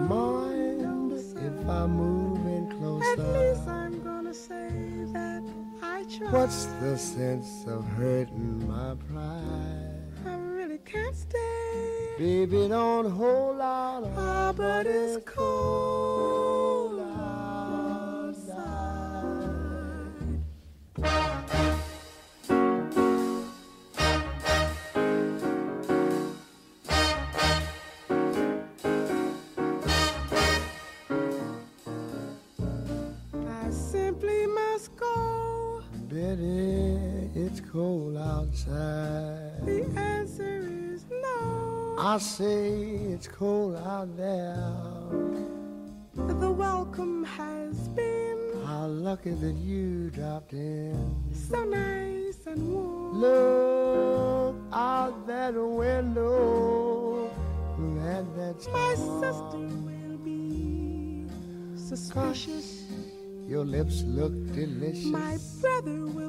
Mind 0.07 1.11
if 1.11 1.67
I 1.67 1.85
move 1.85 2.37
in 2.45 2.71
At 3.03 3.19
least 3.19 3.67
I'm 3.67 4.01
gonna 4.01 4.33
say 4.33 4.69
that 5.11 5.43
I 5.81 6.03
tried. 6.03 6.31
What's 6.31 6.65
the 6.79 6.97
sense 6.97 7.65
of 7.67 7.85
hurting 7.85 8.65
my 8.65 8.95
pride? 9.11 10.01
I 10.25 10.35
really 10.35 10.77
can't 10.79 11.13
stay. 11.13 12.15
Baby, 12.17 12.69
don't 12.69 13.11
hold 13.11 13.59
out. 13.59 14.09
Ah, 14.15 14.53
but 14.55 14.87
it's 14.87 15.17
cold 15.25 17.01
outside. 17.01 18.47
I 21.03 21.86
The 38.65 39.85
answer 39.95 40.67
is 40.93 41.05
no. 41.09 41.95
I 41.99 42.17
say 42.17 42.71
it's 43.13 43.27
cold 43.27 43.75
out 43.75 44.15
there. 44.17 44.73
The 46.15 46.51
welcome 46.51 47.23
has 47.23 47.87
been 47.89 48.37
How 48.65 48.87
lucky 48.87 49.31
that 49.31 49.55
you 49.55 50.09
dropped 50.09 50.53
in. 50.53 51.15
so 51.33 51.63
nice 51.63 52.47
and 52.47 52.73
warm. 52.73 53.21
Look 53.21 54.55
out 54.73 55.27
that 55.27 55.53
window. 55.53 57.29
That 58.37 58.55
My 58.71 58.95
sister 58.95 59.67
will 59.87 60.17
be 60.23 61.27
suspicious. 61.75 62.83
Your 63.47 63.65
lips 63.65 64.03
look 64.03 64.33
delicious. 64.53 65.05
My 65.05 65.37
brother 65.61 66.05
will 66.05 66.26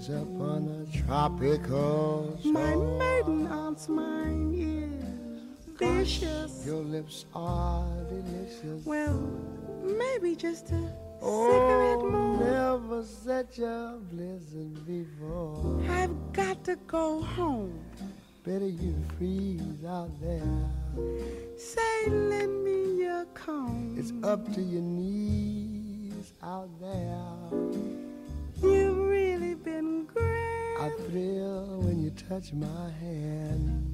Waves 0.00 0.08
upon 0.08 0.86
a 0.88 0.96
tropical 1.04 2.38
shore. 2.42 2.52
My 2.52 2.74
maiden 2.74 3.46
aunt's 3.48 3.86
mind 3.88 4.54
is 4.54 5.78
vicious. 5.78 6.64
Your 6.64 6.82
lips 6.82 7.26
are 7.34 7.86
delicious. 8.08 8.86
Well, 8.86 9.20
maybe 9.84 10.36
just 10.36 10.70
a 10.70 10.92
Oh, 11.22 11.50
cigarette 11.50 12.10
more. 12.10 12.38
never 12.38 13.02
such 13.04 13.58
a 13.58 13.98
blizzard 14.10 14.86
before. 14.86 15.82
I've 15.90 16.32
got 16.32 16.64
to 16.64 16.76
go 16.86 17.20
home. 17.20 17.78
Better 18.42 18.68
you 18.68 18.94
freeze 19.18 19.84
out 19.86 20.10
there. 20.22 20.70
Say, 21.58 22.08
lend 22.08 22.64
me 22.64 23.02
your 23.02 23.26
comb. 23.34 23.96
It's 23.98 24.14
up 24.26 24.50
to 24.54 24.62
your 24.62 24.80
knees 24.80 26.32
out 26.42 26.70
there. 26.80 27.99
Been 29.64 30.06
great. 30.06 30.76
I 30.78 30.88
thrill 31.08 31.82
when 31.82 32.02
you 32.02 32.10
touch 32.10 32.54
my 32.54 32.90
hand. 32.98 33.86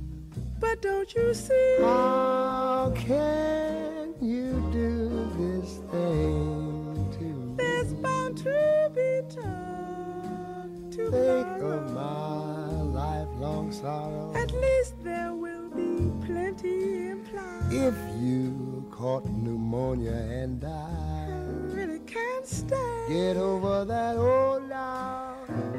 But 0.60 0.80
don't 0.80 1.12
you 1.12 1.34
see? 1.34 1.76
How 1.80 2.92
can 2.94 4.14
you 4.20 4.52
do 4.72 5.08
this 5.36 5.78
thing 5.90 7.08
to 7.18 7.24
me? 7.24 7.54
There's 7.56 7.92
bound 7.94 8.38
to 8.38 8.90
be 8.94 9.22
time 9.34 10.90
to 10.92 11.10
Think 11.10 11.62
of 11.62 11.92
my 11.92 12.82
lifelong 12.82 13.72
sorrow. 13.72 14.32
At 14.36 14.52
least 14.52 14.94
there 15.02 15.34
will 15.34 15.68
be 15.70 16.12
plenty 16.26 17.08
implied. 17.08 17.72
If 17.72 17.94
you 18.20 18.86
caught 18.92 19.24
pneumonia 19.26 20.12
and 20.12 20.60
died, 20.60 20.70
I 20.70 21.74
really 21.74 21.98
can't 22.00 22.46
stay. 22.46 23.06
get 23.08 23.36
over 23.36 23.84
that 23.84 24.16
old 24.16 24.68
now. 24.68 25.35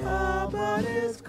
Ah, 0.10 0.48
but 0.52 0.86
it's 0.86 1.20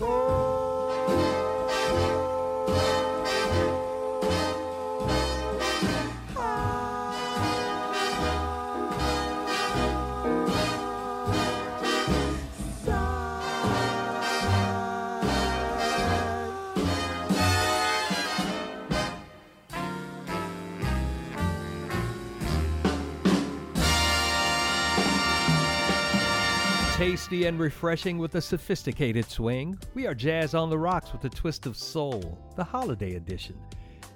Tasty 27.08 27.46
and 27.46 27.58
refreshing 27.58 28.18
with 28.18 28.34
a 28.34 28.40
sophisticated 28.42 29.24
swing. 29.30 29.78
We 29.94 30.06
are 30.06 30.14
Jazz 30.14 30.52
on 30.52 30.68
the 30.68 30.78
Rocks 30.78 31.10
with 31.10 31.24
a 31.24 31.30
twist 31.30 31.64
of 31.64 31.74
soul, 31.74 32.38
the 32.54 32.62
holiday 32.62 33.14
edition. 33.14 33.58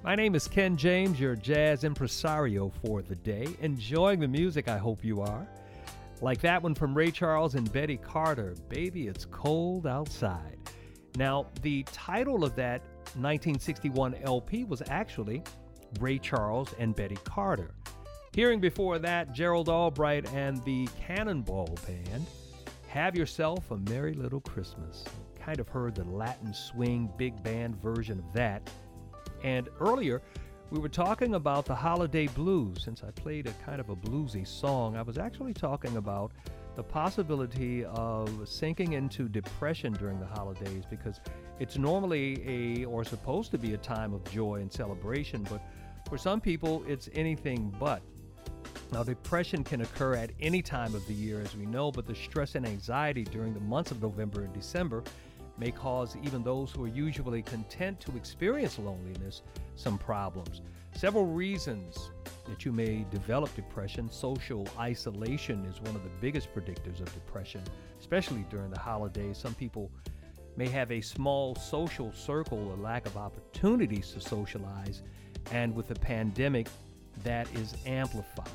My 0.04 0.14
name 0.14 0.34
is 0.34 0.46
Ken 0.46 0.76
James, 0.76 1.18
your 1.18 1.34
jazz 1.34 1.84
impresario 1.84 2.70
for 2.84 3.00
the 3.00 3.14
day. 3.14 3.48
Enjoying 3.62 4.20
the 4.20 4.28
music, 4.28 4.68
I 4.68 4.76
hope 4.76 5.02
you 5.02 5.22
are. 5.22 5.48
Like 6.20 6.42
that 6.42 6.62
one 6.62 6.74
from 6.74 6.94
Ray 6.94 7.10
Charles 7.10 7.54
and 7.54 7.72
Betty 7.72 7.96
Carter, 7.96 8.54
Baby 8.68 9.06
It's 9.06 9.24
Cold 9.24 9.86
Outside. 9.86 10.58
Now, 11.16 11.46
the 11.62 11.84
title 11.84 12.44
of 12.44 12.54
that 12.56 12.82
1961 13.14 14.16
LP 14.16 14.64
was 14.64 14.82
actually 14.88 15.42
Ray 15.98 16.18
Charles 16.18 16.74
and 16.78 16.94
Betty 16.94 17.16
Carter. 17.24 17.74
Hearing 18.34 18.60
before 18.60 18.98
that, 18.98 19.32
Gerald 19.32 19.70
Albright 19.70 20.30
and 20.34 20.62
the 20.64 20.86
Cannonball 21.06 21.78
Band. 21.86 22.26
Have 22.92 23.16
yourself 23.16 23.70
a 23.70 23.78
merry 23.88 24.12
little 24.12 24.42
Christmas. 24.42 25.02
Kind 25.40 25.60
of 25.60 25.68
heard 25.70 25.94
the 25.94 26.04
Latin 26.04 26.52
swing 26.52 27.08
big 27.16 27.42
band 27.42 27.80
version 27.80 28.18
of 28.18 28.30
that. 28.34 28.68
And 29.42 29.70
earlier, 29.80 30.20
we 30.68 30.78
were 30.78 30.90
talking 30.90 31.36
about 31.36 31.64
the 31.64 31.74
holiday 31.74 32.26
blues. 32.26 32.84
Since 32.84 33.02
I 33.02 33.10
played 33.12 33.46
a 33.46 33.52
kind 33.64 33.80
of 33.80 33.88
a 33.88 33.96
bluesy 33.96 34.46
song, 34.46 34.98
I 34.98 35.00
was 35.00 35.16
actually 35.16 35.54
talking 35.54 35.96
about 35.96 36.32
the 36.76 36.82
possibility 36.82 37.86
of 37.86 38.46
sinking 38.46 38.92
into 38.92 39.26
depression 39.26 39.94
during 39.94 40.20
the 40.20 40.26
holidays 40.26 40.84
because 40.84 41.18
it's 41.60 41.78
normally 41.78 42.42
a 42.46 42.84
or 42.84 43.04
supposed 43.04 43.52
to 43.52 43.58
be 43.58 43.72
a 43.72 43.78
time 43.78 44.12
of 44.12 44.22
joy 44.30 44.56
and 44.56 44.70
celebration, 44.70 45.46
but 45.48 45.62
for 46.10 46.18
some 46.18 46.42
people 46.42 46.84
it's 46.86 47.08
anything 47.14 47.74
but. 47.80 48.02
Now, 48.92 49.02
depression 49.02 49.64
can 49.64 49.80
occur 49.80 50.16
at 50.16 50.32
any 50.38 50.60
time 50.60 50.94
of 50.94 51.06
the 51.06 51.14
year, 51.14 51.40
as 51.40 51.56
we 51.56 51.64
know, 51.64 51.90
but 51.90 52.06
the 52.06 52.14
stress 52.14 52.56
and 52.56 52.66
anxiety 52.66 53.24
during 53.24 53.54
the 53.54 53.60
months 53.60 53.90
of 53.90 54.02
November 54.02 54.42
and 54.42 54.52
December 54.52 55.02
may 55.56 55.70
cause 55.70 56.14
even 56.22 56.42
those 56.42 56.70
who 56.70 56.84
are 56.84 56.88
usually 56.88 57.40
content 57.40 57.98
to 58.00 58.14
experience 58.16 58.78
loneliness 58.78 59.40
some 59.76 59.96
problems. 59.96 60.60
Several 60.94 61.24
reasons 61.24 62.10
that 62.46 62.66
you 62.66 62.72
may 62.72 63.06
develop 63.10 63.54
depression. 63.56 64.10
Social 64.10 64.68
isolation 64.78 65.64
is 65.64 65.80
one 65.80 65.96
of 65.96 66.02
the 66.02 66.10
biggest 66.20 66.54
predictors 66.54 67.00
of 67.00 67.12
depression, 67.14 67.62
especially 67.98 68.44
during 68.50 68.70
the 68.70 68.78
holidays. 68.78 69.38
Some 69.38 69.54
people 69.54 69.90
may 70.58 70.68
have 70.68 70.92
a 70.92 71.00
small 71.00 71.54
social 71.54 72.12
circle, 72.12 72.74
a 72.74 72.76
lack 72.82 73.06
of 73.06 73.16
opportunities 73.16 74.12
to 74.12 74.20
socialize, 74.20 75.02
and 75.50 75.74
with 75.74 75.88
the 75.88 75.94
pandemic, 75.94 76.66
that 77.24 77.46
is 77.54 77.74
amplified. 77.86 78.48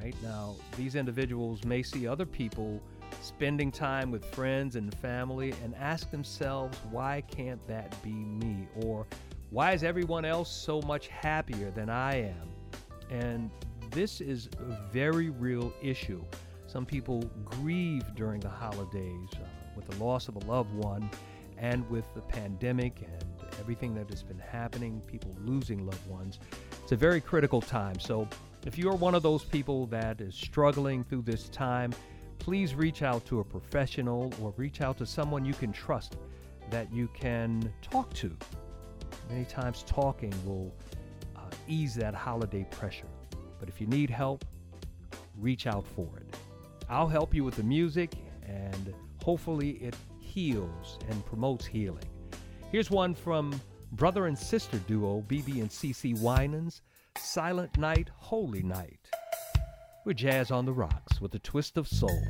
Right, 0.00 0.14
now 0.22 0.54
these 0.76 0.94
individuals 0.94 1.64
may 1.64 1.82
see 1.82 2.06
other 2.06 2.24
people 2.24 2.80
spending 3.20 3.72
time 3.72 4.12
with 4.12 4.24
friends 4.26 4.76
and 4.76 4.94
family 4.98 5.52
and 5.64 5.74
ask 5.74 6.10
themselves, 6.10 6.78
why 6.90 7.22
can't 7.22 7.64
that 7.66 8.00
be 8.02 8.12
me? 8.12 8.68
Or 8.82 9.06
why 9.50 9.72
is 9.72 9.82
everyone 9.82 10.24
else 10.24 10.50
so 10.50 10.80
much 10.82 11.08
happier 11.08 11.70
than 11.72 11.90
I 11.90 12.28
am? 12.28 12.48
And 13.10 13.50
this 13.90 14.20
is 14.20 14.48
a 14.60 14.92
very 14.92 15.30
real 15.30 15.72
issue. 15.82 16.22
Some 16.66 16.86
people 16.86 17.22
grieve 17.44 18.14
during 18.14 18.40
the 18.40 18.48
holidays 18.50 19.30
uh, 19.34 19.38
with 19.74 19.86
the 19.88 19.96
loss 20.04 20.28
of 20.28 20.36
a 20.36 20.40
loved 20.40 20.72
one 20.74 21.10
and 21.56 21.88
with 21.90 22.04
the 22.14 22.20
pandemic 22.20 23.00
and 23.02 23.24
everything 23.58 23.94
that 23.94 24.08
has 24.10 24.22
been 24.22 24.38
happening, 24.38 25.00
people 25.06 25.34
losing 25.44 25.84
loved 25.84 26.06
ones. 26.06 26.38
It's 26.82 26.92
a 26.92 26.96
very 26.96 27.20
critical 27.20 27.60
time. 27.60 27.98
So, 27.98 28.28
if 28.66 28.76
you're 28.76 28.94
one 28.94 29.14
of 29.14 29.22
those 29.22 29.44
people 29.44 29.86
that 29.86 30.20
is 30.20 30.34
struggling 30.34 31.04
through 31.04 31.22
this 31.22 31.48
time, 31.48 31.92
please 32.38 32.74
reach 32.74 33.02
out 33.02 33.24
to 33.26 33.40
a 33.40 33.44
professional 33.44 34.32
or 34.40 34.52
reach 34.56 34.80
out 34.80 34.98
to 34.98 35.06
someone 35.06 35.44
you 35.44 35.54
can 35.54 35.72
trust 35.72 36.16
that 36.70 36.92
you 36.92 37.08
can 37.14 37.72
talk 37.82 38.12
to. 38.14 38.36
Many 39.30 39.44
times, 39.44 39.84
talking 39.86 40.32
will 40.44 40.74
uh, 41.36 41.40
ease 41.66 41.94
that 41.94 42.14
holiday 42.14 42.66
pressure. 42.70 43.08
But 43.58 43.68
if 43.68 43.80
you 43.80 43.86
need 43.86 44.10
help, 44.10 44.44
reach 45.38 45.66
out 45.66 45.86
for 45.86 46.08
it. 46.18 46.36
I'll 46.88 47.08
help 47.08 47.34
you 47.34 47.44
with 47.44 47.56
the 47.56 47.62
music, 47.62 48.14
and 48.46 48.94
hopefully, 49.22 49.72
it 49.82 49.94
heals 50.18 50.98
and 51.08 51.24
promotes 51.26 51.66
healing. 51.66 52.04
Here's 52.70 52.90
one 52.90 53.14
from 53.14 53.58
brother 53.92 54.26
and 54.26 54.38
sister 54.38 54.78
duo 54.86 55.24
BeBe 55.26 55.60
and 55.60 55.70
CeCe 55.70 56.20
Winans 56.20 56.82
Silent 57.16 57.78
Night, 57.78 58.10
Holy 58.14 58.62
Night. 58.62 59.00
We're 60.04 60.12
Jazz 60.12 60.50
on 60.50 60.66
the 60.66 60.72
Rocks 60.72 61.20
with 61.20 61.34
a 61.34 61.38
twist 61.38 61.76
of 61.76 61.88
soul. 61.88 62.22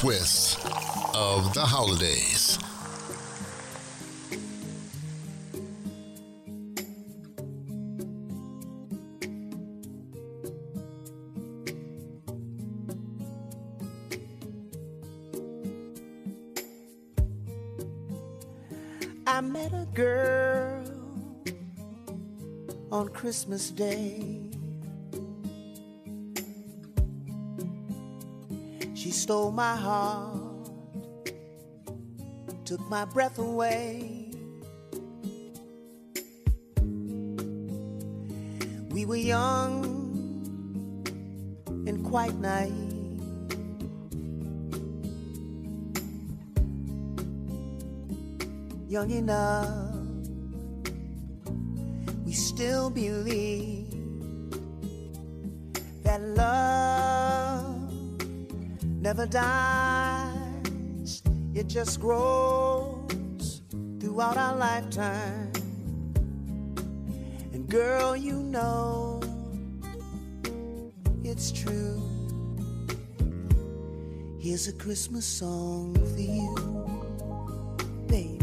Twist 0.00 0.58
of 1.14 1.52
the 1.52 1.60
holidays. 1.60 2.58
I 19.26 19.42
met 19.42 19.74
a 19.74 19.86
girl 19.92 20.82
on 22.90 23.10
Christmas 23.10 23.70
Day. 23.70 24.39
Stole 29.30 29.52
my 29.52 29.76
heart, 29.76 30.72
took 32.64 32.80
my 32.90 33.04
breath 33.04 33.38
away. 33.38 34.28
We 38.90 39.06
were 39.06 39.14
young 39.14 39.84
and 41.86 42.04
quite 42.04 42.34
naive. 42.40 43.22
Young 48.88 49.10
enough, 49.12 49.94
we 52.26 52.32
still 52.32 52.90
believe 52.90 53.94
that 56.02 56.20
love 56.20 56.99
never 59.00 59.24
dies, 59.24 61.22
it 61.54 61.66
just 61.66 62.00
grows 62.00 63.62
throughout 63.98 64.36
our 64.36 64.54
lifetime. 64.54 65.50
And 67.52 67.66
girl, 67.68 68.14
you 68.14 68.34
know 68.34 69.22
it's 71.24 71.50
true. 71.50 72.00
Here's 74.38 74.68
a 74.68 74.72
Christmas 74.74 75.24
song 75.24 75.94
for 75.94 76.20
you, 76.20 76.54
baby. 78.06 78.38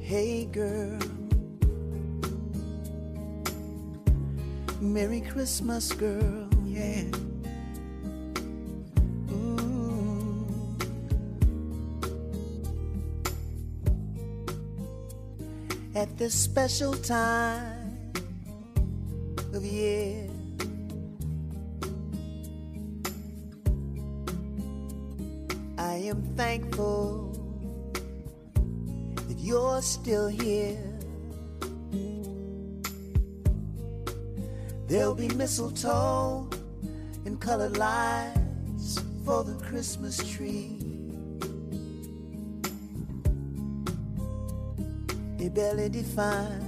Hey, 0.00 0.44
girl. 0.46 0.98
Merry 4.80 5.20
Christmas, 5.20 5.92
girl, 5.92 6.48
at 16.02 16.18
this 16.18 16.34
special 16.34 16.94
time 16.94 17.96
of 19.54 19.64
year. 19.64 20.28
I 25.78 25.94
am 26.10 26.22
thankful 26.36 27.30
that 29.28 29.38
you're 29.38 29.80
still 29.82 30.28
here. 30.28 30.78
There'll 34.88 35.14
be 35.14 35.28
mistletoe 35.28 36.48
colored 37.42 37.76
lights 37.76 39.02
for 39.24 39.42
the 39.42 39.54
Christmas 39.64 40.16
tree. 40.32 40.78
They 45.38 45.48
barely 45.48 45.88
define 45.88 46.62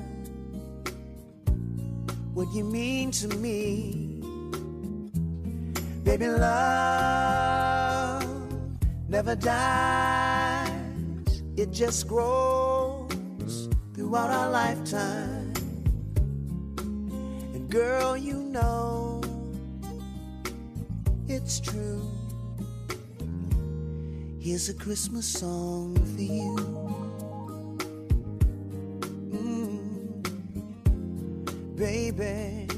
what 2.35 2.53
you 2.53 2.65
mean 2.65 3.13
to 3.13 3.29
me. 3.29 4.21
Baby, 6.03 6.27
love 6.27 7.55
never 9.09 9.37
dies, 9.37 10.73
it 11.57 11.71
just 11.71 12.09
grows 12.09 13.69
throughout 13.95 14.31
our 14.31 14.51
lifetime. 14.51 15.55
And 17.55 17.71
girl, 17.71 18.17
you 18.17 18.35
know 18.35 18.94
it's 21.35 21.59
true. 21.59 22.01
Here's 24.39 24.69
a 24.69 24.75
Christmas 24.75 25.27
song 25.27 25.97
for 26.15 26.23
you. 26.23 26.55
Mm, 29.33 30.23
baby, 31.77 32.69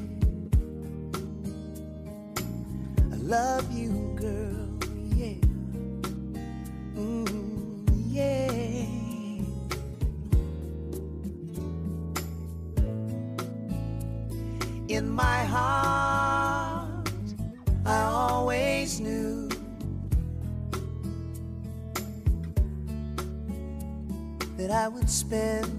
I 3.12 3.16
love 3.16 3.70
you, 3.76 4.16
girl. 4.18 4.75
Would 25.06 25.12
spend 25.12 25.70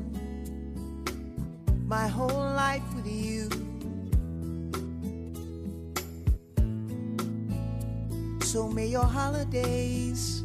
my 1.85 2.07
whole 2.07 2.29
life 2.29 2.81
with 2.95 3.05
you. 3.05 3.49
So 8.41 8.69
may 8.69 8.87
your 8.87 9.03
holidays 9.03 10.43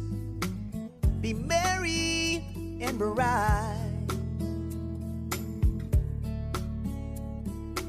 be 1.21 1.33
merry 1.33 2.43
and 2.81 2.97
bright. 2.97 3.77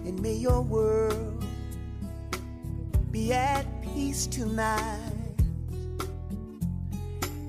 And 0.06 0.20
may 0.22 0.34
your 0.34 0.62
world 0.62 1.44
be 3.10 3.32
at 3.32 3.66
peace 3.82 4.28
tonight. 4.28 5.00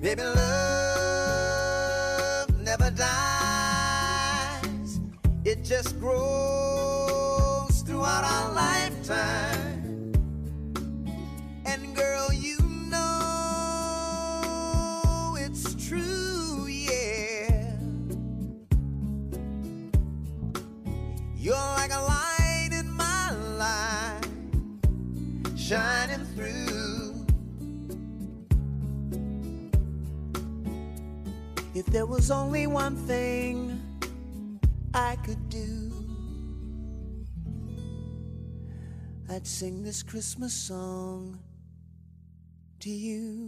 Baby, 0.01 0.23
love 0.23 0.94
lifetime. 9.07 10.13
And 11.65 11.95
girl, 11.95 12.33
you 12.33 12.57
know 12.89 13.05
it's 15.39 15.75
true, 15.87 16.65
yeah. 16.67 17.75
You're 21.35 21.55
like 21.55 21.91
a 21.91 22.01
light 22.01 22.69
in 22.71 22.91
my 22.91 23.31
life, 23.57 24.25
shining 25.57 26.25
through. 26.35 27.25
If 31.73 31.85
there 31.87 32.05
was 32.05 32.31
only 32.31 32.67
one 32.67 32.95
thing 32.95 33.64
sing 39.45 39.83
this 39.83 40.01
Christmas 40.01 40.53
song 40.53 41.37
to 42.79 42.89
you. 42.89 43.44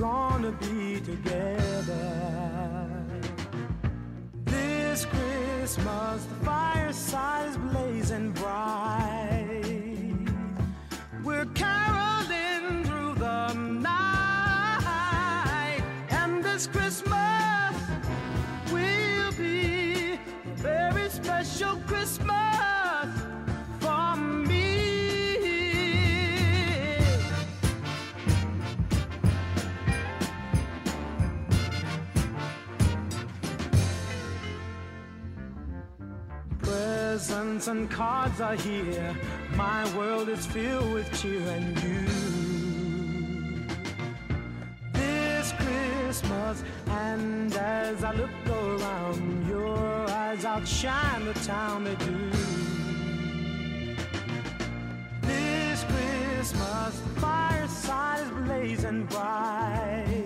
Gonna 0.00 0.50
be 0.52 0.69
Presents 37.20 37.68
and 37.68 37.90
cards 37.90 38.40
are 38.40 38.54
here. 38.54 39.14
My 39.54 39.84
world 39.94 40.30
is 40.30 40.46
filled 40.46 40.90
with 40.94 41.06
cheer 41.20 41.46
and 41.48 41.78
you. 41.82 42.06
This 44.94 45.52
Christmas, 45.58 46.64
and 46.88 47.52
as 47.54 48.02
I 48.04 48.14
look 48.14 48.30
around, 48.48 49.46
your 49.46 49.76
eyes 50.08 50.46
outshine 50.46 51.26
the 51.26 51.34
town 51.34 51.84
they 51.84 51.96
do. 51.96 52.30
This 55.20 55.84
Christmas, 55.84 57.02
fireside 57.16 58.22
is 58.24 58.30
blazing 58.46 59.04
bright. 59.04 60.19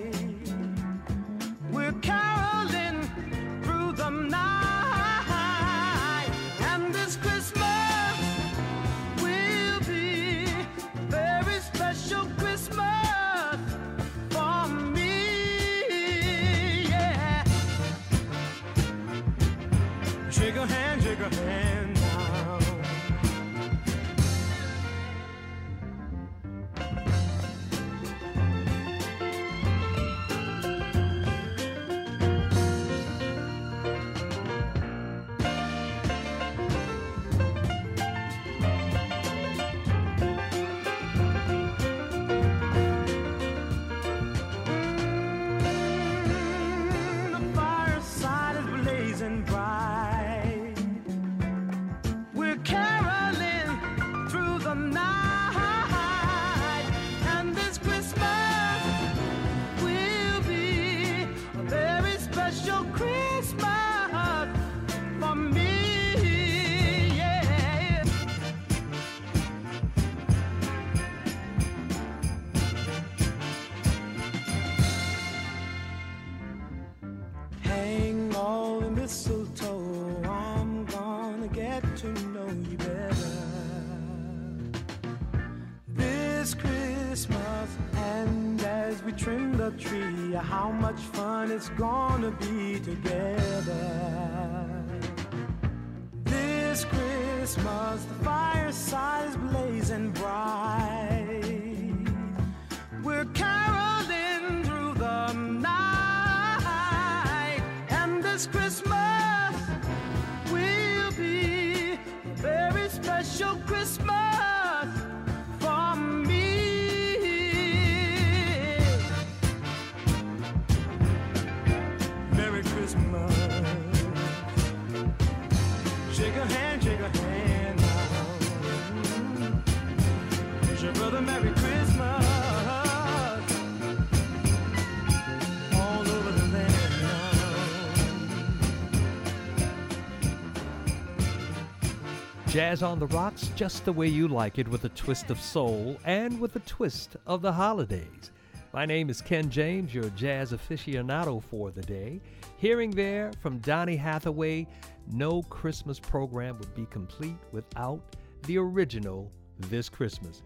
Jazz 142.55 142.85
on 142.85 143.01
the 143.01 143.09
Rocks, 143.09 143.51
just 143.57 143.85
the 143.85 143.93
way 143.93 144.07
you 144.07 144.29
like 144.29 144.61
it, 144.61 144.69
with 144.69 144.85
a 144.85 144.91
twist 144.91 145.29
of 145.29 145.41
soul 145.41 145.99
and 146.05 146.39
with 146.39 146.55
a 146.55 146.61
twist 146.61 147.17
of 147.27 147.43
the 147.43 147.53
holidays. 147.53 148.31
My 148.73 148.87
name 148.87 149.11
is 149.11 149.21
Ken 149.21 149.51
James, 149.51 149.93
your 149.93 150.09
jazz 150.11 150.53
aficionado 150.53 151.43
for 151.43 151.73
the 151.73 151.83
day. 151.83 152.21
Hearing 152.57 152.93
there 152.93 153.33
from 153.41 153.59
Donny 153.59 153.97
Hathaway, 153.97 154.69
no 155.11 155.43
Christmas 155.43 155.99
program 155.99 156.57
would 156.61 156.73
be 156.77 156.87
complete 156.93 157.39
without 157.51 158.15
the 158.43 158.59
original 158.59 159.33
This 159.59 159.89
Christmas. 159.89 160.45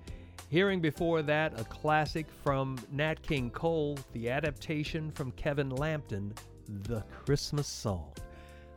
Hearing 0.48 0.80
before 0.80 1.20
that 1.20 1.60
a 1.60 1.64
classic 1.64 2.24
from 2.42 2.78
Nat 2.90 3.20
King 3.20 3.50
Cole, 3.50 3.98
the 4.14 4.30
adaptation 4.30 5.10
from 5.10 5.30
Kevin 5.32 5.68
Lampton, 5.68 6.32
The 6.86 7.02
Christmas 7.22 7.66
Song. 7.66 8.14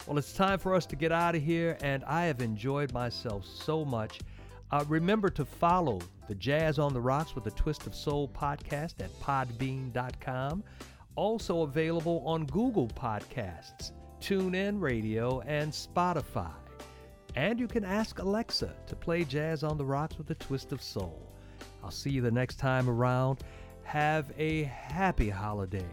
Well, 0.07 0.17
it's 0.17 0.33
time 0.33 0.57
for 0.57 0.73
us 0.73 0.85
to 0.87 0.95
get 0.95 1.11
out 1.11 1.35
of 1.35 1.43
here, 1.43 1.77
and 1.81 2.03
I 2.05 2.25
have 2.25 2.41
enjoyed 2.41 2.91
myself 2.91 3.45
so 3.45 3.85
much. 3.85 4.19
Uh, 4.71 4.83
remember 4.87 5.29
to 5.29 5.45
follow 5.45 5.99
the 6.27 6.35
Jazz 6.35 6.79
on 6.79 6.93
the 6.93 6.99
Rocks 6.99 7.35
with 7.35 7.45
a 7.45 7.51
Twist 7.51 7.85
of 7.85 7.93
Soul 7.93 8.27
podcast 8.27 8.95
at 8.99 9.11
podbean.com. 9.21 10.63
Also 11.15 11.61
available 11.61 12.23
on 12.25 12.45
Google 12.47 12.87
Podcasts, 12.87 13.91
TuneIn 14.19 14.81
Radio, 14.81 15.41
and 15.41 15.71
Spotify. 15.71 16.53
And 17.35 17.59
you 17.59 17.67
can 17.67 17.85
ask 17.85 18.19
Alexa 18.19 18.73
to 18.87 18.95
play 18.95 19.23
Jazz 19.23 19.63
on 19.63 19.77
the 19.77 19.85
Rocks 19.85 20.17
with 20.17 20.29
a 20.31 20.35
Twist 20.35 20.71
of 20.71 20.81
Soul. 20.81 21.21
I'll 21.83 21.91
see 21.91 22.09
you 22.09 22.21
the 22.21 22.31
next 22.31 22.55
time 22.55 22.89
around. 22.89 23.43
Have 23.83 24.31
a 24.37 24.63
happy 24.63 25.29
holiday 25.29 25.85